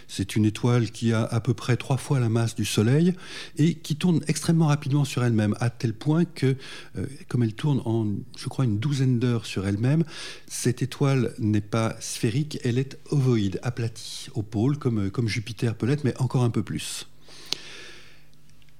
C'est 0.07 0.35
une 0.35 0.45
étoile 0.45 0.91
qui 0.91 1.13
a 1.13 1.23
à 1.23 1.39
peu 1.39 1.53
près 1.53 1.77
trois 1.77 1.97
fois 1.97 2.19
la 2.19 2.29
masse 2.29 2.55
du 2.55 2.65
Soleil 2.65 3.13
et 3.57 3.75
qui 3.75 3.95
tourne 3.95 4.21
extrêmement 4.27 4.67
rapidement 4.67 5.05
sur 5.05 5.23
elle-même, 5.23 5.55
à 5.59 5.69
tel 5.69 5.93
point 5.93 6.25
que, 6.25 6.55
euh, 6.97 7.05
comme 7.27 7.43
elle 7.43 7.53
tourne 7.53 7.81
en, 7.85 8.07
je 8.37 8.47
crois, 8.47 8.65
une 8.65 8.79
douzaine 8.79 9.19
d'heures 9.19 9.45
sur 9.45 9.67
elle-même, 9.67 10.03
cette 10.47 10.81
étoile 10.81 11.33
n'est 11.39 11.61
pas 11.61 11.95
sphérique, 11.99 12.59
elle 12.63 12.77
est 12.77 12.97
ovoïde, 13.11 13.59
aplatie 13.63 14.29
au 14.33 14.43
pôle, 14.43 14.77
comme, 14.77 15.09
comme 15.11 15.27
Jupiter 15.27 15.75
peut 15.75 15.85
l'être, 15.85 16.03
mais 16.03 16.15
encore 16.17 16.43
un 16.43 16.49
peu 16.49 16.63
plus. 16.63 17.07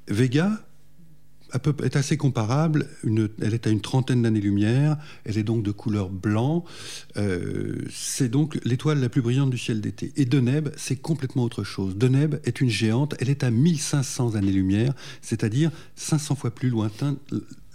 Vega, 0.07 0.65
est 1.83 1.95
assez 1.95 2.17
comparable. 2.17 2.87
elle 3.41 3.53
est 3.53 3.67
à 3.67 3.69
une 3.69 3.81
trentaine 3.81 4.21
d'années-lumière. 4.21 4.97
Elle 5.25 5.37
est 5.37 5.43
donc 5.43 5.63
de 5.63 5.71
couleur 5.71 6.09
blanc. 6.09 6.65
Euh, 7.17 7.81
c'est 7.91 8.29
donc 8.29 8.59
l'étoile 8.63 8.99
la 8.99 9.09
plus 9.09 9.21
brillante 9.21 9.49
du 9.49 9.57
ciel 9.57 9.81
d'été. 9.81 10.11
Et 10.15 10.25
Deneb, 10.25 10.69
c'est 10.77 10.95
complètement 10.95 11.43
autre 11.43 11.63
chose. 11.63 11.95
Deneb 11.95 12.35
est 12.43 12.61
une 12.61 12.69
géante. 12.69 13.15
Elle 13.19 13.29
est 13.29 13.43
à 13.43 13.51
1500 13.51 14.35
années-lumière, 14.35 14.93
c'est-à-dire 15.21 15.71
500 15.95 16.35
fois 16.35 16.51
plus 16.51 16.69
lointain, 16.69 17.17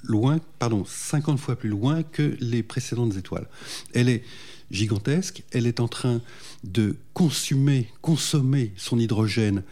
loin, 0.04 0.40
pardon, 0.58 0.84
50 0.86 1.38
fois 1.38 1.56
plus 1.56 1.68
loin 1.68 2.02
que 2.02 2.36
les 2.40 2.62
précédentes 2.62 3.16
étoiles. 3.16 3.48
Elle 3.94 4.08
est 4.08 4.22
gigantesque. 4.70 5.42
Elle 5.52 5.66
est 5.66 5.80
en 5.80 5.88
train 5.88 6.20
de 6.64 6.96
consommer 7.12 8.72
son 8.76 8.98
hydrogène 8.98 9.62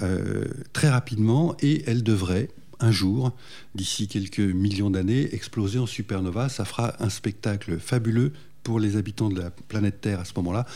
euh, 0.00 0.44
très 0.72 0.88
rapidement 0.88 1.54
et 1.60 1.82
elle 1.86 2.02
devrait, 2.02 2.48
un 2.82 2.90
jour, 2.90 3.32
d'ici 3.74 4.08
quelques 4.08 4.40
millions 4.40 4.90
d'années, 4.90 5.34
exploser 5.34 5.78
en 5.78 5.86
supernova. 5.86 6.48
Ça 6.48 6.64
fera 6.64 6.94
un 7.02 7.08
spectacle 7.08 7.78
fabuleux 7.78 8.32
pour 8.62 8.78
les 8.80 8.96
habitants 8.96 9.28
de 9.28 9.40
la 9.40 9.50
planète 9.50 10.00
Terre 10.00 10.20
à 10.20 10.24
ce 10.24 10.32
moment-là. 10.36 10.66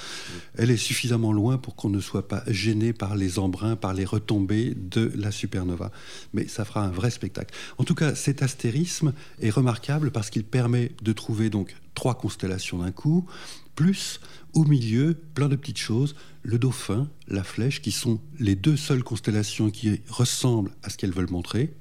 Elle 0.57 0.71
est 0.71 0.77
suffisamment 0.77 1.33
loin 1.33 1.59
pour 1.59 1.77
qu'on 1.77 1.88
ne 1.88 2.01
soit 2.01 2.29
pas 2.29 2.42
gêné 2.49 2.92
par 2.92 3.16
les 3.16 3.38
embruns, 3.38 3.77
par 3.77 3.95
les 3.95 4.05
retombées 4.05 4.75
de 4.75 5.12
la 5.14 5.31
supernova. 5.31 5.90
Mais 6.33 6.49
ça 6.49 6.64
fera 6.64 6.85
un 6.85 6.90
vrai 6.90 7.11
spectacle. 7.11 7.55
En 7.79 7.85
tout 7.85 7.95
cas, 7.95 8.14
cet 8.14 8.42
astérisme 8.42 9.12
est 9.40 9.51
remarquable 9.51 10.11
parce 10.11 10.31
qu'il 10.31 10.45
permet 10.45 10.92
de 11.03 11.12
trouver 11.12 11.51
donc 11.51 11.77
trois 11.95 12.14
constellations 12.14 12.79
d'un 12.79 12.92
coup, 12.92 13.27
plus 13.75 14.21
au 14.53 14.64
milieu 14.64 15.14
plein 15.35 15.49
de 15.49 15.57
petites 15.57 15.79
choses, 15.79 16.14
le 16.42 16.59
dauphin, 16.59 17.09
la 17.29 17.45
flèche, 17.45 17.83
qui 17.83 17.92
sont 17.92 18.21
les 18.38 18.55
deux 18.55 18.77
seules 18.77 19.05
constellations 19.05 19.71
qui 19.71 20.01
ressemblent 20.09 20.73
à 20.83 20.90
ce 20.90 20.97
qu'elles 20.97 21.12
veulent 21.12 21.31
montrer 21.31 21.75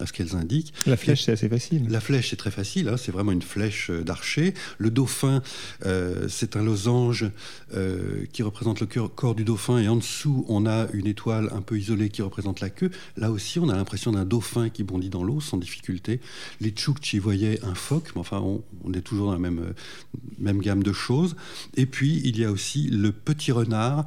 à 0.00 0.06
ce 0.06 0.12
qu'elles 0.12 0.36
indiquent. 0.36 0.72
La 0.86 0.96
flèche, 0.96 1.24
c'est 1.24 1.32
assez 1.32 1.48
facile. 1.48 1.86
La 1.88 2.00
flèche, 2.00 2.30
c'est 2.30 2.36
très 2.36 2.50
facile. 2.50 2.88
Hein, 2.88 2.96
c'est 2.96 3.12
vraiment 3.12 3.32
une 3.32 3.42
flèche 3.42 3.90
euh, 3.90 4.02
d'archer. 4.02 4.54
Le 4.78 4.90
dauphin, 4.90 5.42
euh, 5.86 6.28
c'est 6.28 6.56
un 6.56 6.62
losange 6.62 7.26
euh, 7.74 8.24
qui 8.32 8.42
représente 8.42 8.80
le 8.80 8.86
corps 8.86 9.34
du 9.34 9.44
dauphin. 9.44 9.78
Et 9.78 9.88
en 9.88 9.96
dessous, 9.96 10.44
on 10.48 10.66
a 10.66 10.88
une 10.92 11.06
étoile 11.06 11.50
un 11.52 11.60
peu 11.60 11.78
isolée 11.78 12.08
qui 12.08 12.22
représente 12.22 12.60
la 12.60 12.70
queue. 12.70 12.90
Là 13.16 13.30
aussi, 13.30 13.58
on 13.58 13.68
a 13.68 13.76
l'impression 13.76 14.12
d'un 14.12 14.24
dauphin 14.24 14.68
qui 14.68 14.82
bondit 14.82 15.10
dans 15.10 15.24
l'eau 15.24 15.40
sans 15.40 15.56
difficulté. 15.56 16.20
Les 16.60 16.70
Tchouktchis 16.70 17.18
voyaient 17.18 17.64
un 17.64 17.74
phoque, 17.74 18.10
mais 18.14 18.20
enfin, 18.20 18.38
on, 18.38 18.62
on, 18.84 18.92
est 18.92 19.00
toujours 19.00 19.26
dans 19.26 19.32
la 19.32 19.38
même, 19.38 19.74
même 20.38 20.60
gamme 20.60 20.82
de 20.82 20.92
choses. 20.92 21.36
Et 21.76 21.86
puis, 21.86 22.20
il 22.24 22.38
y 22.38 22.44
a 22.44 22.50
aussi 22.50 22.88
le 22.88 23.12
petit 23.12 23.52
renard 23.52 24.06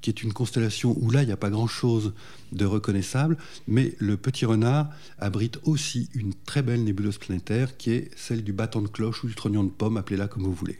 qui 0.00 0.10
est 0.10 0.22
une 0.22 0.32
constellation 0.32 0.96
où 1.00 1.10
là, 1.10 1.22
il 1.22 1.26
n'y 1.26 1.32
a 1.32 1.36
pas 1.36 1.50
grand-chose 1.50 2.12
de 2.52 2.64
reconnaissable, 2.64 3.36
mais 3.66 3.94
le 3.98 4.16
Petit 4.16 4.46
Renard 4.46 4.88
abrite 5.18 5.58
aussi 5.64 6.08
une 6.14 6.32
très 6.44 6.62
belle 6.62 6.84
nébuleuse 6.84 7.18
planétaire 7.18 7.76
qui 7.76 7.90
est 7.92 8.10
celle 8.16 8.44
du 8.44 8.52
battant 8.52 8.82
de 8.82 8.88
cloche 8.88 9.24
ou 9.24 9.28
du 9.28 9.34
trognon 9.34 9.64
de 9.64 9.70
pomme, 9.70 9.96
appelez-la 9.96 10.28
comme 10.28 10.44
vous 10.44 10.52
voulez. 10.52 10.78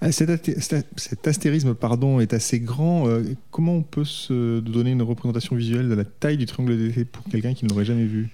Ah, 0.00 0.12
cet, 0.12 1.26
astérisme 1.26 1.74
pardon, 1.74 2.20
est 2.20 2.32
assez 2.32 2.60
grand. 2.60 3.08
Euh, 3.08 3.24
comment 3.50 3.76
on 3.76 3.82
peut 3.82 4.04
se 4.04 4.60
donner 4.60 4.90
une 4.90 5.02
représentation 5.02 5.56
visuelle 5.56 5.88
de 5.88 5.94
la 5.94 6.04
taille 6.04 6.36
du 6.36 6.46
triangle 6.46 6.76
d'été 6.76 7.04
pour 7.04 7.24
quelqu'un 7.24 7.54
qui 7.54 7.64
ne 7.64 7.70
l'aurait 7.70 7.84
jamais 7.84 8.06
vu? 8.06 8.30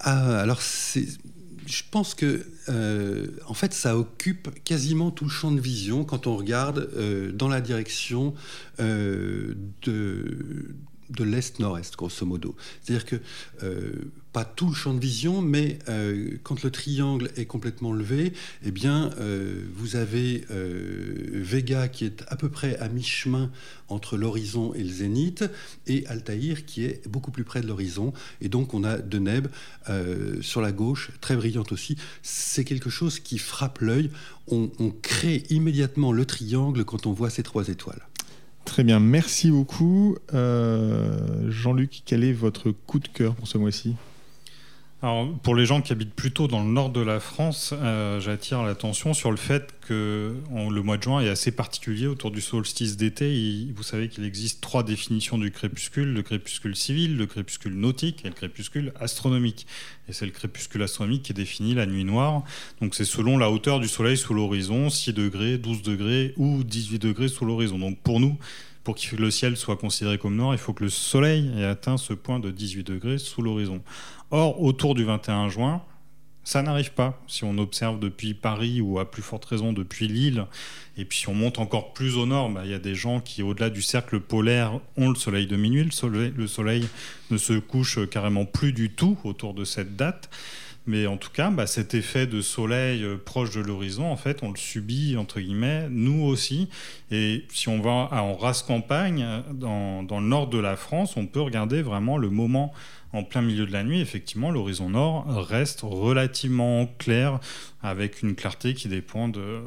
Ah, 0.00 0.40
Alors, 0.40 0.60
c'est 0.60 1.06
je 1.70 1.84
pense 1.88 2.14
que, 2.14 2.44
euh, 2.68 3.28
en 3.46 3.54
fait, 3.54 3.72
ça 3.72 3.96
occupe 3.96 4.62
quasiment 4.64 5.10
tout 5.10 5.24
le 5.24 5.30
champ 5.30 5.52
de 5.52 5.60
vision 5.60 6.04
quand 6.04 6.26
on 6.26 6.36
regarde 6.36 6.90
euh, 6.96 7.32
dans 7.32 7.48
la 7.48 7.60
direction 7.60 8.34
euh, 8.80 9.54
de, 9.82 10.74
de 11.10 11.24
l'est-nord-est, 11.24 11.96
grosso 11.96 12.24
modo. 12.24 12.56
C'est-à-dire 12.82 13.06
que 13.06 13.16
pas 14.32 14.44
tout 14.44 14.68
le 14.68 14.74
champ 14.74 14.94
de 14.94 15.00
vision, 15.00 15.42
mais 15.42 15.78
euh, 15.88 16.38
quand 16.42 16.62
le 16.62 16.70
triangle 16.70 17.30
est 17.36 17.46
complètement 17.46 17.92
levé, 17.92 18.32
eh 18.64 18.70
bien, 18.70 19.10
euh, 19.18 19.64
vous 19.74 19.96
avez 19.96 20.44
euh, 20.50 21.30
Vega 21.32 21.88
qui 21.88 22.04
est 22.04 22.22
à 22.28 22.36
peu 22.36 22.48
près 22.48 22.76
à 22.78 22.88
mi-chemin 22.88 23.50
entre 23.88 24.16
l'horizon 24.16 24.72
et 24.74 24.84
le 24.84 24.88
zénith, 24.88 25.44
et 25.88 26.06
Altaïr 26.06 26.64
qui 26.64 26.84
est 26.84 27.06
beaucoup 27.08 27.32
plus 27.32 27.42
près 27.42 27.60
de 27.60 27.66
l'horizon. 27.66 28.12
Et 28.40 28.48
donc, 28.48 28.72
on 28.72 28.84
a 28.84 28.98
Deneb 28.98 29.48
sur 30.40 30.60
la 30.60 30.70
gauche, 30.70 31.10
très 31.20 31.34
brillante 31.34 31.72
aussi. 31.72 31.96
C'est 32.22 32.64
quelque 32.64 32.90
chose 32.90 33.18
qui 33.18 33.38
frappe 33.38 33.80
l'œil. 33.80 34.10
On, 34.46 34.70
on 34.78 34.90
crée 34.90 35.42
immédiatement 35.50 36.12
le 36.12 36.24
triangle 36.24 36.84
quand 36.84 37.06
on 37.06 37.12
voit 37.12 37.30
ces 37.30 37.42
trois 37.42 37.68
étoiles. 37.68 38.06
Très 38.64 38.84
bien, 38.84 39.00
merci 39.00 39.50
beaucoup. 39.50 40.16
Jean-Luc, 40.32 42.02
quel 42.04 42.24
est 42.24 42.32
votre 42.32 42.70
coup 42.70 42.98
de 42.98 43.08
cœur 43.08 43.34
pour 43.34 43.48
ce 43.48 43.58
mois-ci? 43.58 43.96
Alors, 45.02 45.32
pour 45.38 45.54
les 45.54 45.64
gens 45.64 45.80
qui 45.80 45.92
habitent 45.92 46.12
plutôt 46.12 46.46
dans 46.46 46.62
le 46.62 46.70
nord 46.70 46.90
de 46.90 47.00
la 47.00 47.20
France, 47.20 47.72
euh, 47.72 48.20
j'attire 48.20 48.62
l'attention 48.62 49.14
sur 49.14 49.30
le 49.30 49.38
fait 49.38 49.74
que 49.80 50.36
le 50.50 50.82
mois 50.82 50.98
de 50.98 51.02
juin 51.02 51.20
est 51.22 51.28
assez 51.30 51.52
particulier 51.52 52.06
autour 52.06 52.30
du 52.30 52.42
solstice 52.42 52.98
d'été. 52.98 53.66
Vous 53.74 53.82
savez 53.82 54.08
qu'il 54.10 54.24
existe 54.24 54.60
trois 54.60 54.82
définitions 54.82 55.38
du 55.38 55.50
crépuscule 55.52 56.12
le 56.12 56.22
crépuscule 56.22 56.76
civil, 56.76 57.16
le 57.16 57.24
crépuscule 57.24 57.74
nautique 57.76 58.26
et 58.26 58.28
le 58.28 58.34
crépuscule 58.34 58.92
astronomique. 59.00 59.66
Et 60.10 60.12
c'est 60.12 60.26
le 60.26 60.32
crépuscule 60.32 60.82
astronomique 60.82 61.22
qui 61.22 61.32
est 61.32 61.34
défini 61.34 61.72
la 61.72 61.86
nuit 61.86 62.04
noire. 62.04 62.42
Donc, 62.82 62.94
c'est 62.94 63.06
selon 63.06 63.38
la 63.38 63.50
hauteur 63.50 63.80
du 63.80 63.88
soleil 63.88 64.18
sous 64.18 64.34
l'horizon 64.34 64.90
6 64.90 65.14
degrés, 65.14 65.56
12 65.56 65.80
degrés 65.80 66.34
ou 66.36 66.62
18 66.62 66.98
degrés 66.98 67.28
sous 67.28 67.46
l'horizon. 67.46 67.78
Donc, 67.78 67.98
pour 68.00 68.20
nous, 68.20 68.36
pour 68.90 69.00
que 69.00 69.14
le 69.14 69.30
ciel 69.30 69.56
soit 69.56 69.76
considéré 69.76 70.18
comme 70.18 70.34
noir, 70.34 70.52
il 70.52 70.58
faut 70.58 70.72
que 70.72 70.82
le 70.82 70.90
soleil 70.90 71.52
ait 71.56 71.64
atteint 71.64 71.96
ce 71.96 72.12
point 72.12 72.40
de 72.40 72.50
18 72.50 72.82
degrés 72.82 73.18
sous 73.18 73.40
l'horizon. 73.40 73.82
Or, 74.32 74.60
autour 74.60 74.96
du 74.96 75.04
21 75.04 75.48
juin, 75.48 75.82
ça 76.42 76.60
n'arrive 76.62 76.92
pas. 76.92 77.22
Si 77.28 77.44
on 77.44 77.56
observe 77.58 78.00
depuis 78.00 78.34
Paris 78.34 78.80
ou 78.80 78.98
à 78.98 79.08
plus 79.08 79.22
forte 79.22 79.44
raison 79.44 79.72
depuis 79.72 80.08
Lille, 80.08 80.44
et 80.96 81.04
puis 81.04 81.18
si 81.18 81.28
on 81.28 81.34
monte 81.34 81.60
encore 81.60 81.92
plus 81.92 82.16
au 82.16 82.26
nord, 82.26 82.50
bah, 82.50 82.62
il 82.64 82.72
y 82.72 82.74
a 82.74 82.80
des 82.80 82.96
gens 82.96 83.20
qui, 83.20 83.44
au-delà 83.44 83.70
du 83.70 83.80
cercle 83.80 84.18
polaire, 84.18 84.80
ont 84.96 85.08
le 85.08 85.14
soleil 85.14 85.46
de 85.46 85.54
minuit. 85.54 85.84
Le 85.84 85.92
soleil, 85.92 86.32
le 86.36 86.48
soleil 86.48 86.88
ne 87.30 87.36
se 87.36 87.52
couche 87.52 88.04
carrément 88.08 88.44
plus 88.44 88.72
du 88.72 88.90
tout 88.90 89.16
autour 89.22 89.54
de 89.54 89.62
cette 89.62 89.94
date. 89.94 90.30
Mais 90.86 91.06
en 91.06 91.16
tout 91.16 91.30
cas, 91.30 91.50
bah, 91.50 91.66
cet 91.66 91.94
effet 91.94 92.26
de 92.26 92.40
soleil 92.40 93.04
euh, 93.04 93.16
proche 93.16 93.54
de 93.54 93.60
l'horizon, 93.60 94.10
en 94.10 94.16
fait, 94.16 94.42
on 94.42 94.50
le 94.50 94.56
subit, 94.56 95.16
entre 95.16 95.40
guillemets, 95.40 95.88
nous 95.90 96.22
aussi. 96.22 96.68
Et 97.10 97.44
si 97.50 97.68
on 97.68 97.80
va 97.80 98.08
en 98.12 98.34
race 98.34 98.62
campagne, 98.62 99.26
dans, 99.52 100.02
le 100.02 100.26
nord 100.26 100.48
de 100.48 100.58
la 100.58 100.76
France, 100.76 101.16
on 101.16 101.26
peut 101.26 101.40
regarder 101.40 101.82
vraiment 101.82 102.16
le 102.16 102.30
moment 102.30 102.72
en 103.12 103.24
plein 103.24 103.42
milieu 103.42 103.66
de 103.66 103.72
la 103.72 103.82
nuit, 103.82 104.00
effectivement, 104.00 104.52
l'horizon 104.52 104.90
nord 104.90 105.26
reste 105.26 105.80
relativement 105.82 106.86
clair, 106.98 107.40
avec 107.82 108.22
une 108.22 108.36
clarté 108.36 108.72
qui 108.74 108.86
dépend 108.86 109.28
de, 109.28 109.62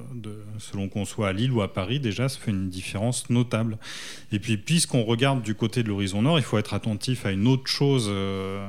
selon 0.60 0.88
qu'on 0.88 1.04
soit 1.04 1.28
à 1.28 1.34
Lille 1.34 1.52
ou 1.52 1.62
à 1.62 1.73
Paris, 1.73 1.99
déjà, 1.99 2.30
ça 2.30 2.39
fait 2.39 2.52
une 2.52 2.69
différence 2.69 3.30
notable. 3.30 3.78
Et 4.32 4.39
puis, 4.39 4.56
puisqu'on 4.56 5.04
regarde 5.04 5.41
du 5.41 5.56
côté 5.56 5.84
de 5.84 5.89
l'horizon 5.89 6.21
nord, 6.21 6.39
il 6.39 6.45
faut 6.45 6.58
être 6.58 6.73
attentif 6.73 7.26
à 7.26 7.32
une 7.32 7.47
autre 7.47 7.67
chose. 7.67 8.08
Euh, 8.10 8.65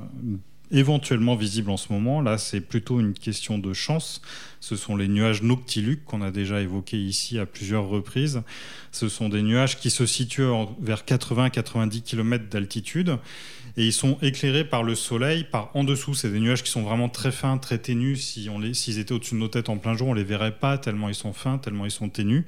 éventuellement 0.74 1.37
visible 1.37 1.70
en 1.70 1.76
ce 1.76 1.92
moment. 1.92 2.20
Là, 2.20 2.37
c'est 2.37 2.60
plutôt 2.60 3.00
une 3.00 3.14
question 3.14 3.58
de 3.58 3.72
chance. 3.72 4.20
Ce 4.60 4.76
sont 4.76 4.96
les 4.96 5.08
nuages 5.08 5.42
noctiluques 5.42 6.04
qu'on 6.04 6.20
a 6.20 6.30
déjà 6.30 6.60
évoqués 6.60 6.98
ici 6.98 7.38
à 7.38 7.46
plusieurs 7.46 7.87
reprises. 7.87 8.42
Ce 8.92 9.08
sont 9.08 9.28
des 9.28 9.42
nuages 9.42 9.78
qui 9.78 9.90
se 9.90 10.04
situent 10.04 10.50
vers 10.80 11.04
80-90 11.04 12.02
km 12.02 12.44
d'altitude 12.48 13.18
et 13.76 13.87
ils 13.87 13.92
sont 13.92 14.18
éclairés 14.22 14.64
par 14.64 14.82
le 14.82 14.94
soleil 14.94 15.44
par 15.44 15.70
en 15.74 15.84
dessous. 15.84 16.14
C'est 16.14 16.30
des 16.30 16.40
nuages 16.40 16.62
qui 16.62 16.70
sont 16.70 16.82
vraiment 16.82 17.08
très 17.08 17.32
fins, 17.32 17.58
très 17.58 17.78
ténus. 17.78 18.24
Si 18.24 18.48
on 18.48 18.58
les, 18.58 18.74
s'ils 18.74 18.98
étaient 18.98 19.12
au-dessus 19.12 19.34
de 19.34 19.40
nos 19.40 19.48
têtes 19.48 19.68
en 19.68 19.78
plein 19.78 19.96
jour, 19.96 20.08
on 20.08 20.14
les 20.14 20.24
verrait 20.24 20.56
pas 20.56 20.78
tellement 20.78 21.08
ils 21.08 21.14
sont 21.14 21.32
fins, 21.32 21.58
tellement 21.58 21.84
ils 21.84 21.90
sont 21.90 22.08
ténus. 22.08 22.44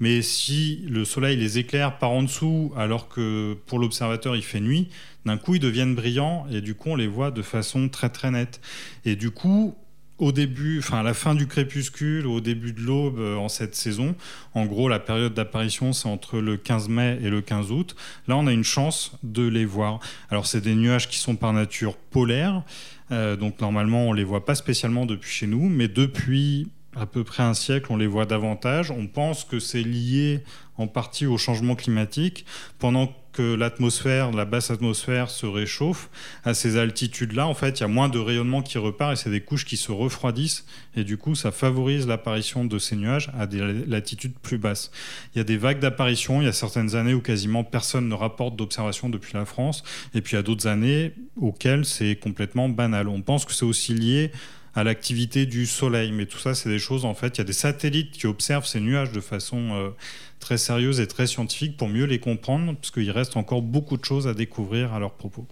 Mais 0.00 0.22
si 0.22 0.84
le 0.88 1.04
soleil 1.04 1.36
les 1.36 1.58
éclaire 1.58 1.98
par 1.98 2.10
en 2.10 2.22
dessous, 2.22 2.72
alors 2.76 3.08
que 3.08 3.56
pour 3.66 3.78
l'observateur 3.78 4.36
il 4.36 4.42
fait 4.42 4.60
nuit, 4.60 4.88
d'un 5.26 5.36
coup 5.36 5.54
ils 5.56 5.60
deviennent 5.60 5.94
brillants 5.94 6.46
et 6.50 6.60
du 6.60 6.74
coup 6.74 6.90
on 6.90 6.96
les 6.96 7.06
voit 7.06 7.30
de 7.30 7.42
façon 7.42 7.88
très 7.88 8.08
très 8.08 8.30
nette. 8.30 8.60
Et 9.04 9.16
du 9.16 9.30
coup, 9.30 9.74
au 10.20 10.32
début, 10.32 10.78
enfin 10.78 10.98
à 10.98 11.02
la 11.02 11.14
fin 11.14 11.34
du 11.34 11.46
crépuscule, 11.46 12.26
au 12.26 12.40
début 12.40 12.72
de 12.72 12.80
l'aube 12.80 13.18
euh, 13.18 13.36
en 13.36 13.48
cette 13.48 13.74
saison. 13.74 14.14
En 14.54 14.66
gros, 14.66 14.88
la 14.88 15.00
période 15.00 15.34
d'apparition, 15.34 15.92
c'est 15.92 16.08
entre 16.08 16.38
le 16.38 16.56
15 16.56 16.88
mai 16.88 17.18
et 17.22 17.30
le 17.30 17.40
15 17.40 17.72
août. 17.72 17.96
Là, 18.28 18.36
on 18.36 18.46
a 18.46 18.52
une 18.52 18.64
chance 18.64 19.12
de 19.22 19.46
les 19.46 19.64
voir. 19.64 19.98
Alors, 20.30 20.46
c'est 20.46 20.60
des 20.60 20.74
nuages 20.74 21.08
qui 21.08 21.18
sont 21.18 21.36
par 21.36 21.52
nature 21.52 21.96
polaires. 21.96 22.62
Euh, 23.10 23.36
donc, 23.36 23.60
normalement, 23.60 24.04
on 24.04 24.12
les 24.12 24.24
voit 24.24 24.44
pas 24.44 24.54
spécialement 24.54 25.06
depuis 25.06 25.30
chez 25.30 25.46
nous, 25.46 25.68
mais 25.68 25.88
depuis 25.88 26.68
à 26.96 27.06
peu 27.06 27.24
près 27.24 27.42
un 27.42 27.54
siècle, 27.54 27.86
on 27.90 27.96
les 27.96 28.06
voit 28.06 28.26
davantage. 28.26 28.90
On 28.90 29.06
pense 29.06 29.44
que 29.44 29.58
c'est 29.58 29.82
lié 29.82 30.42
en 30.76 30.86
partie 30.86 31.26
au 31.26 31.38
changement 31.38 31.76
climatique. 31.76 32.44
Pendant 32.78 33.14
que 33.32 33.54
l'atmosphère, 33.54 34.32
la 34.32 34.44
basse 34.44 34.70
atmosphère 34.70 35.30
se 35.30 35.46
réchauffe, 35.46 36.10
à 36.44 36.54
ces 36.54 36.76
altitudes-là, 36.76 37.46
en 37.46 37.54
fait, 37.54 37.78
il 37.78 37.82
y 37.82 37.84
a 37.84 37.88
moins 37.88 38.08
de 38.08 38.18
rayonnement 38.18 38.62
qui 38.62 38.78
repart 38.78 39.12
et 39.12 39.16
c'est 39.16 39.30
des 39.30 39.40
couches 39.40 39.64
qui 39.64 39.76
se 39.76 39.92
refroidissent. 39.92 40.66
Et 40.96 41.04
du 41.04 41.16
coup, 41.16 41.34
ça 41.34 41.52
favorise 41.52 42.06
l'apparition 42.06 42.64
de 42.64 42.78
ces 42.78 42.96
nuages 42.96 43.30
à 43.38 43.46
des 43.46 43.60
latitudes 43.86 44.34
plus 44.42 44.58
basses. 44.58 44.90
Il 45.34 45.38
y 45.38 45.40
a 45.40 45.44
des 45.44 45.56
vagues 45.56 45.78
d'apparition. 45.78 46.40
Il 46.40 46.44
y 46.44 46.48
a 46.48 46.52
certaines 46.52 46.96
années 46.96 47.14
où 47.14 47.20
quasiment 47.20 47.64
personne 47.64 48.08
ne 48.08 48.14
rapporte 48.14 48.56
d'observation 48.56 49.08
depuis 49.08 49.34
la 49.34 49.44
France. 49.44 49.82
Et 50.14 50.20
puis 50.20 50.32
il 50.32 50.36
y 50.36 50.38
a 50.38 50.42
d'autres 50.42 50.66
années 50.66 51.14
auxquelles 51.36 51.84
c'est 51.84 52.16
complètement 52.16 52.68
banal. 52.68 53.08
On 53.08 53.22
pense 53.22 53.44
que 53.44 53.52
c'est 53.52 53.64
aussi 53.64 53.94
lié 53.94 54.32
à 54.74 54.84
l'activité 54.84 55.46
du 55.46 55.66
Soleil. 55.66 56.12
Mais 56.12 56.26
tout 56.26 56.38
ça, 56.38 56.54
c'est 56.54 56.68
des 56.68 56.78
choses, 56.78 57.04
en 57.04 57.14
fait, 57.14 57.36
il 57.36 57.38
y 57.38 57.40
a 57.42 57.44
des 57.44 57.52
satellites 57.52 58.12
qui 58.12 58.26
observent 58.26 58.66
ces 58.66 58.80
nuages 58.80 59.12
de 59.12 59.20
façon 59.20 59.70
euh, 59.72 59.90
très 60.38 60.58
sérieuse 60.58 61.00
et 61.00 61.06
très 61.06 61.26
scientifique 61.26 61.76
pour 61.76 61.88
mieux 61.88 62.04
les 62.04 62.18
comprendre, 62.18 62.74
parce 62.74 62.90
qu'il 62.90 63.10
reste 63.10 63.36
encore 63.36 63.62
beaucoup 63.62 63.96
de 63.96 64.04
choses 64.04 64.26
à 64.26 64.34
découvrir 64.34 64.92
à 64.92 64.98
leur 64.98 65.12
propos. 65.12 65.46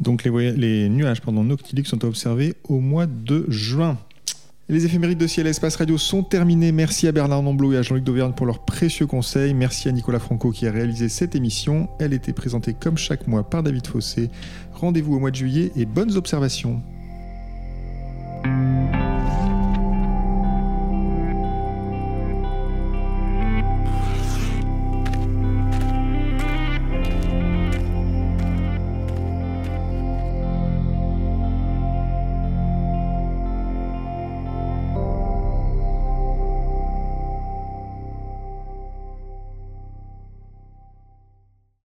Donc 0.00 0.24
les, 0.24 0.88
nuages 0.88 1.20
pendant 1.20 1.44
noctiliques 1.44 1.86
sont 1.86 2.04
observés 2.04 2.54
au 2.64 2.80
mois 2.80 3.06
de 3.06 3.44
juin. 3.48 3.98
Les 4.68 4.84
éphémérides 4.86 5.18
de 5.18 5.26
Ciel 5.26 5.46
et 5.46 5.50
Espace 5.50 5.76
Radio 5.76 5.98
sont 5.98 6.22
terminées. 6.22 6.72
Merci 6.72 7.06
à 7.06 7.12
Bernard 7.12 7.42
Nomblot 7.42 7.72
et 7.72 7.76
à 7.76 7.82
Jean-Luc 7.82 8.04
Dauvergne 8.04 8.32
pour 8.32 8.46
leurs 8.46 8.64
précieux 8.64 9.06
conseils. 9.06 9.54
Merci 9.54 9.88
à 9.88 9.92
Nicolas 9.92 10.20
Franco 10.20 10.50
qui 10.50 10.66
a 10.66 10.72
réalisé 10.72 11.08
cette 11.08 11.34
émission. 11.34 11.88
Elle 12.00 12.14
était 12.14 12.32
présentée 12.32 12.72
comme 12.72 12.96
chaque 12.96 13.26
mois 13.26 13.48
par 13.48 13.62
David 13.62 13.86
Fossé. 13.86 14.30
Rendez-vous 14.72 15.14
au 15.14 15.18
mois 15.18 15.30
de 15.30 15.36
juillet 15.36 15.72
et 15.76 15.84
bonnes 15.84 16.16
observations. 16.16 16.80